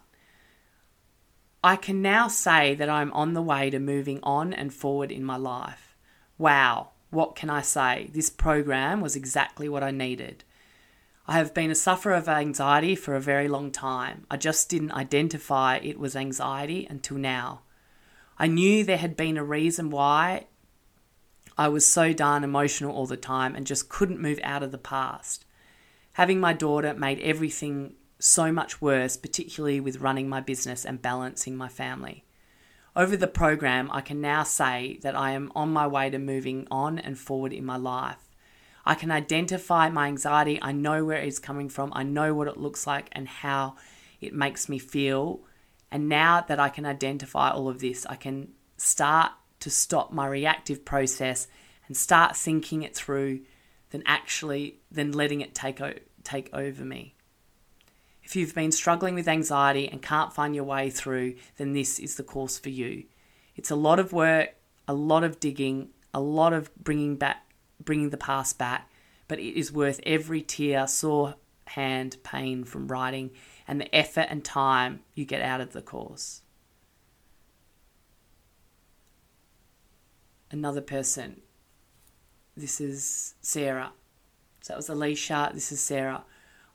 I 1.62 1.76
can 1.76 2.02
now 2.02 2.26
say 2.28 2.74
that 2.74 2.88
I'm 2.88 3.12
on 3.12 3.34
the 3.34 3.42
way 3.42 3.70
to 3.70 3.78
moving 3.78 4.20
on 4.22 4.52
and 4.52 4.72
forward 4.72 5.12
in 5.12 5.24
my 5.24 5.36
life. 5.36 5.96
Wow, 6.38 6.90
what 7.10 7.36
can 7.36 7.50
I 7.50 7.62
say? 7.62 8.10
This 8.12 8.30
program 8.30 9.00
was 9.00 9.16
exactly 9.16 9.68
what 9.68 9.82
I 9.82 9.90
needed. 9.90 10.44
I 11.26 11.38
have 11.38 11.52
been 11.52 11.70
a 11.70 11.74
sufferer 11.74 12.14
of 12.14 12.28
anxiety 12.28 12.94
for 12.94 13.14
a 13.14 13.20
very 13.20 13.48
long 13.48 13.70
time. 13.70 14.26
I 14.30 14.36
just 14.36 14.68
didn't 14.68 14.92
identify 14.92 15.76
it 15.76 15.98
was 15.98 16.16
anxiety 16.16 16.86
until 16.88 17.18
now. 17.18 17.62
I 18.38 18.46
knew 18.46 18.84
there 18.84 18.96
had 18.96 19.16
been 19.16 19.36
a 19.36 19.44
reason 19.44 19.90
why 19.90 20.46
I 21.56 21.68
was 21.68 21.84
so 21.84 22.12
darn 22.12 22.44
emotional 22.44 22.94
all 22.94 23.06
the 23.06 23.16
time 23.16 23.54
and 23.56 23.66
just 23.66 23.88
couldn't 23.88 24.20
move 24.20 24.38
out 24.42 24.62
of 24.62 24.70
the 24.70 24.78
past. 24.78 25.44
Having 26.12 26.40
my 26.40 26.52
daughter 26.52 26.94
made 26.94 27.20
everything 27.20 27.94
so 28.18 28.52
much 28.52 28.80
worse, 28.80 29.16
particularly 29.16 29.80
with 29.80 30.00
running 30.00 30.28
my 30.28 30.40
business 30.40 30.84
and 30.84 31.02
balancing 31.02 31.56
my 31.56 31.68
family. 31.68 32.24
Over 32.98 33.16
the 33.16 33.28
program, 33.28 33.90
I 33.92 34.00
can 34.00 34.20
now 34.20 34.42
say 34.42 34.98
that 35.02 35.14
I 35.14 35.30
am 35.30 35.52
on 35.54 35.72
my 35.72 35.86
way 35.86 36.10
to 36.10 36.18
moving 36.18 36.66
on 36.68 36.98
and 36.98 37.16
forward 37.16 37.52
in 37.52 37.64
my 37.64 37.76
life. 37.76 38.18
I 38.84 38.96
can 38.96 39.12
identify 39.12 39.88
my 39.88 40.08
anxiety. 40.08 40.58
I 40.60 40.72
know 40.72 41.04
where 41.04 41.18
it 41.18 41.28
is 41.28 41.38
coming 41.38 41.68
from. 41.68 41.92
I 41.94 42.02
know 42.02 42.34
what 42.34 42.48
it 42.48 42.56
looks 42.56 42.88
like 42.88 43.08
and 43.12 43.28
how 43.28 43.76
it 44.20 44.34
makes 44.34 44.68
me 44.68 44.80
feel. 44.80 45.42
And 45.92 46.08
now 46.08 46.40
that 46.40 46.58
I 46.58 46.70
can 46.70 46.84
identify 46.84 47.52
all 47.52 47.68
of 47.68 47.78
this, 47.78 48.04
I 48.04 48.16
can 48.16 48.48
start 48.78 49.30
to 49.60 49.70
stop 49.70 50.10
my 50.10 50.26
reactive 50.26 50.84
process 50.84 51.46
and 51.86 51.96
start 51.96 52.34
thinking 52.34 52.82
it 52.82 52.96
through 52.96 53.42
than 53.90 54.02
actually 54.06 54.80
than 54.90 55.12
letting 55.12 55.40
it 55.40 55.54
take 55.54 55.80
o- 55.80 55.94
take 56.24 56.50
over 56.52 56.84
me. 56.84 57.14
If 58.28 58.36
you've 58.36 58.54
been 58.54 58.72
struggling 58.72 59.14
with 59.14 59.26
anxiety 59.26 59.88
and 59.88 60.02
can't 60.02 60.34
find 60.34 60.54
your 60.54 60.64
way 60.64 60.90
through, 60.90 61.36
then 61.56 61.72
this 61.72 61.98
is 61.98 62.16
the 62.16 62.22
course 62.22 62.58
for 62.58 62.68
you. 62.68 63.04
It's 63.56 63.70
a 63.70 63.74
lot 63.74 63.98
of 63.98 64.12
work, 64.12 64.50
a 64.86 64.92
lot 64.92 65.24
of 65.24 65.40
digging, 65.40 65.88
a 66.12 66.20
lot 66.20 66.52
of 66.52 66.70
bringing 66.76 67.16
back 67.16 67.50
bringing 67.82 68.10
the 68.10 68.18
past 68.18 68.58
back, 68.58 68.90
but 69.28 69.38
it 69.38 69.58
is 69.58 69.72
worth 69.72 69.98
every 70.04 70.42
tear, 70.42 70.86
sore 70.86 71.36
hand, 71.68 72.18
pain 72.22 72.64
from 72.64 72.88
writing, 72.88 73.30
and 73.66 73.80
the 73.80 73.96
effort 73.96 74.26
and 74.28 74.44
time 74.44 75.00
you 75.14 75.24
get 75.24 75.40
out 75.40 75.62
of 75.62 75.72
the 75.72 75.80
course. 75.80 76.42
Another 80.50 80.82
person. 80.82 81.40
This 82.54 82.78
is 82.78 83.36
Sarah. 83.40 83.92
So 84.60 84.74
that 84.74 84.76
was 84.76 84.90
Alicia. 84.90 85.50
This 85.54 85.72
is 85.72 85.80
Sarah. 85.80 86.24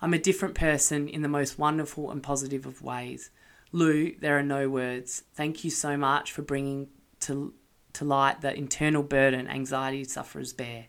I'm 0.04 0.14
a 0.14 0.20
different 0.20 0.56
person 0.56 1.08
in 1.08 1.22
the 1.22 1.30
most 1.30 1.58
wonderful 1.58 2.12
and 2.12 2.22
positive 2.22 2.66
of 2.66 2.82
ways. 2.82 3.32
Lou, 3.72 4.14
there 4.20 4.38
are 4.38 4.44
no 4.44 4.70
words. 4.70 5.24
Thank 5.34 5.64
you 5.64 5.70
so 5.70 5.96
much 5.96 6.34
for 6.34 6.42
bringing 6.42 6.90
to, 7.22 7.54
to 7.94 8.04
light 8.04 8.42
the 8.42 8.54
internal 8.54 9.02
burden 9.02 9.48
anxiety 9.48 10.04
sufferers 10.04 10.52
bear. 10.52 10.88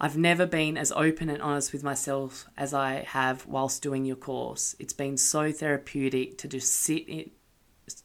I've 0.00 0.16
never 0.16 0.46
been 0.46 0.78
as 0.78 0.92
open 0.92 1.28
and 1.28 1.42
honest 1.42 1.74
with 1.74 1.84
myself 1.84 2.46
as 2.56 2.72
I 2.72 3.04
have 3.06 3.46
whilst 3.46 3.82
doing 3.82 4.06
your 4.06 4.16
course. 4.16 4.74
It's 4.78 4.94
been 4.94 5.18
so 5.18 5.52
therapeutic 5.52 6.38
to 6.38 6.48
just 6.48 6.72
sit 6.72 7.06
in, 7.06 7.32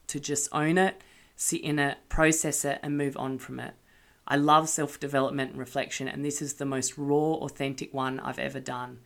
to 0.07 0.19
just 0.19 0.49
own 0.51 0.77
it, 0.77 0.99
sit 1.37 1.61
in 1.61 1.79
it, 1.79 1.99
process 2.09 2.65
it, 2.65 2.79
and 2.83 2.97
move 2.97 3.15
on 3.15 3.37
from 3.39 3.61
it. 3.61 3.75
I 4.27 4.35
love 4.35 4.67
self 4.67 4.99
development 4.99 5.51
and 5.51 5.59
reflection, 5.59 6.09
and 6.09 6.25
this 6.25 6.41
is 6.41 6.55
the 6.55 6.65
most 6.65 6.97
raw, 6.97 7.35
authentic 7.35 7.93
one 7.93 8.19
I've 8.19 8.39
ever 8.39 8.59
done. 8.59 8.99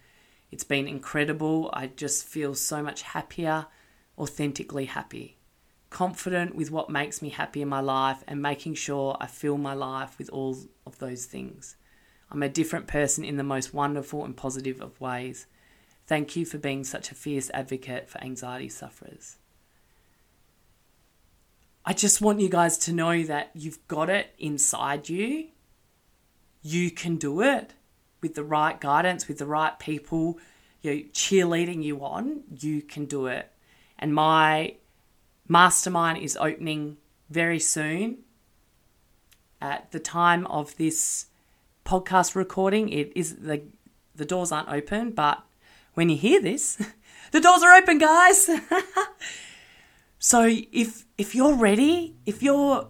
It's 0.53 0.63
been 0.63 0.87
incredible. 0.87 1.71
I 1.73 1.87
just 1.87 2.27
feel 2.27 2.53
so 2.53 2.83
much 2.83 3.01
happier, 3.01 3.65
authentically 4.19 4.85
happy, 4.85 5.39
confident 5.89 6.53
with 6.53 6.69
what 6.69 6.91
makes 6.91 7.23
me 7.23 7.29
happy 7.29 7.63
in 7.63 7.67
my 7.67 7.79
life, 7.79 8.23
and 8.27 8.39
making 8.39 8.75
sure 8.75 9.17
I 9.19 9.25
fill 9.25 9.57
my 9.57 9.73
life 9.73 10.19
with 10.19 10.29
all 10.29 10.55
of 10.85 10.99
those 10.99 11.25
things. 11.25 11.75
I'm 12.29 12.43
a 12.43 12.49
different 12.49 12.85
person 12.85 13.25
in 13.25 13.37
the 13.37 13.43
most 13.43 13.73
wonderful 13.73 14.23
and 14.23 14.37
positive 14.37 14.79
of 14.79 15.01
ways. 15.01 15.47
Thank 16.05 16.35
you 16.35 16.45
for 16.45 16.59
being 16.59 16.83
such 16.83 17.09
a 17.09 17.15
fierce 17.15 17.49
advocate 17.51 18.07
for 18.07 18.23
anxiety 18.23 18.69
sufferers. 18.69 19.37
I 21.83 21.93
just 21.93 22.21
want 22.21 22.41
you 22.41 22.49
guys 22.49 22.77
to 22.77 22.93
know 22.93 23.23
that 23.23 23.49
you've 23.55 23.87
got 23.87 24.07
it 24.07 24.35
inside 24.37 25.09
you. 25.09 25.47
You 26.61 26.91
can 26.91 27.15
do 27.15 27.41
it 27.41 27.73
with 28.23 28.33
the 28.33 28.43
right 28.43 28.79
guidance, 28.79 29.27
with 29.27 29.37
the 29.37 29.45
right 29.45 29.77
people, 29.77 30.39
you 30.81 30.91
know, 30.91 31.01
cheerleading 31.11 31.83
you 31.83 32.03
on. 32.03 32.41
You 32.57 32.81
can 32.81 33.05
do 33.05 33.27
it. 33.27 33.51
And 33.99 34.15
my 34.15 34.75
mastermind 35.47 36.17
is 36.23 36.35
opening 36.37 36.97
very 37.29 37.59
soon. 37.59 38.19
At 39.61 39.91
the 39.91 39.99
time 39.99 40.47
of 40.47 40.75
this 40.77 41.27
podcast 41.85 42.35
recording, 42.35 42.89
it 42.89 43.11
is 43.15 43.35
the 43.35 43.61
the 44.15 44.25
doors 44.25 44.51
aren't 44.51 44.69
open, 44.69 45.11
but 45.11 45.41
when 45.95 46.09
you 46.09 46.17
hear 46.17 46.41
this, 46.41 46.81
the 47.31 47.39
doors 47.39 47.63
are 47.63 47.73
open, 47.73 47.97
guys. 47.97 48.49
so 50.19 50.47
if 50.71 51.05
if 51.17 51.35
you're 51.35 51.55
ready, 51.55 52.15
if 52.25 52.43
you're 52.43 52.87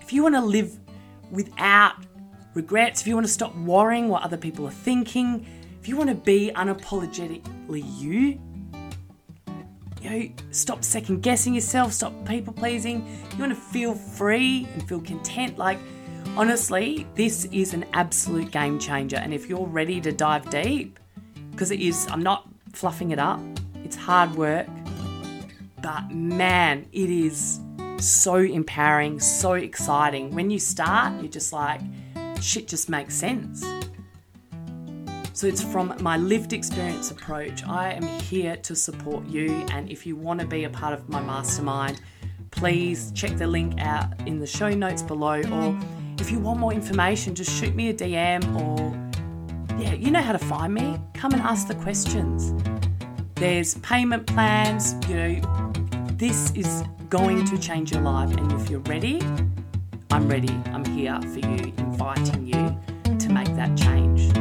if 0.00 0.12
you 0.12 0.22
want 0.22 0.36
to 0.36 0.40
live 0.40 0.78
without 1.30 1.94
regrets, 2.58 3.00
if 3.00 3.06
you 3.06 3.14
want 3.14 3.26
to 3.26 3.32
stop 3.32 3.54
worrying 3.56 4.08
what 4.08 4.22
other 4.22 4.36
people 4.36 4.66
are 4.66 4.78
thinking, 4.88 5.46
if 5.80 5.88
you 5.88 5.96
want 5.96 6.10
to 6.10 6.14
be 6.14 6.50
unapologetically 6.54 7.82
you, 7.98 8.40
you 10.02 10.10
know, 10.10 10.28
stop 10.50 10.84
second 10.84 11.22
guessing 11.22 11.54
yourself, 11.54 11.92
stop 11.92 12.12
people 12.26 12.52
pleasing, 12.52 13.06
you 13.32 13.38
want 13.38 13.52
to 13.52 13.60
feel 13.60 13.94
free 13.94 14.68
and 14.74 14.86
feel 14.88 15.00
content, 15.00 15.56
like 15.58 15.78
Honestly, 16.36 17.04
this 17.16 17.46
is 17.46 17.74
an 17.74 17.84
absolute 17.94 18.52
game 18.52 18.78
changer. 18.78 19.16
And 19.16 19.34
if 19.34 19.48
you're 19.48 19.66
ready 19.66 20.00
to 20.00 20.12
dive 20.12 20.48
deep, 20.50 20.98
because 21.50 21.72
it 21.72 21.80
is, 21.80 22.06
I'm 22.10 22.22
not 22.22 22.48
fluffing 22.72 23.10
it 23.10 23.18
up, 23.18 23.40
it's 23.82 23.96
hard 23.96 24.36
work, 24.36 24.68
but 25.82 26.12
man, 26.12 26.86
it 26.92 27.10
is 27.10 27.60
so 27.98 28.36
empowering, 28.36 29.18
so 29.18 29.54
exciting. 29.54 30.32
When 30.32 30.48
you 30.48 30.60
start, 30.60 31.20
you're 31.20 31.32
just 31.32 31.52
like, 31.52 31.80
shit 32.40 32.68
just 32.68 32.88
makes 32.88 33.14
sense. 33.14 33.64
So 35.32 35.46
it's 35.46 35.62
from 35.62 35.94
my 36.00 36.16
lived 36.16 36.52
experience 36.52 37.10
approach. 37.10 37.64
I 37.64 37.92
am 37.92 38.02
here 38.02 38.56
to 38.56 38.74
support 38.74 39.24
you. 39.26 39.50
And 39.70 39.88
if 39.90 40.04
you 40.04 40.16
want 40.16 40.40
to 40.40 40.46
be 40.46 40.64
a 40.64 40.70
part 40.70 40.92
of 40.92 41.08
my 41.08 41.20
mastermind, 41.20 42.00
please 42.50 43.12
check 43.12 43.36
the 43.36 43.46
link 43.46 43.80
out 43.80 44.08
in 44.26 44.40
the 44.40 44.46
show 44.46 44.70
notes 44.70 45.02
below 45.02 45.40
or 45.52 45.78
if 46.20 46.32
you 46.32 46.40
want 46.40 46.58
more 46.58 46.72
information, 46.72 47.34
just 47.34 47.52
shoot 47.52 47.74
me 47.74 47.90
a 47.90 47.94
DM 47.94 48.42
or, 48.60 49.80
yeah, 49.80 49.94
you 49.94 50.10
know 50.10 50.20
how 50.20 50.32
to 50.32 50.38
find 50.38 50.74
me. 50.74 50.98
Come 51.14 51.32
and 51.32 51.42
ask 51.42 51.68
the 51.68 51.76
questions. 51.76 52.52
There's 53.36 53.76
payment 53.76 54.26
plans, 54.26 54.96
you 55.08 55.14
know, 55.14 55.72
this 56.14 56.50
is 56.56 56.82
going 57.08 57.44
to 57.46 57.58
change 57.58 57.92
your 57.92 58.02
life. 58.02 58.36
And 58.36 58.50
if 58.60 58.68
you're 58.68 58.80
ready, 58.80 59.22
I'm 60.10 60.28
ready. 60.28 60.50
I'm 60.72 60.84
here 60.84 61.20
for 61.22 61.38
you, 61.38 61.72
inviting 61.98 62.46
you 62.46 63.18
to 63.18 63.28
make 63.28 63.48
that 63.56 63.76
change. 63.76 64.32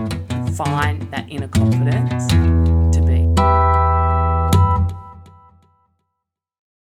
Find 0.55 1.01
that 1.11 1.25
inner 1.27 1.47
confidence 1.47 2.27
to 2.27 3.01
be. 3.01 3.66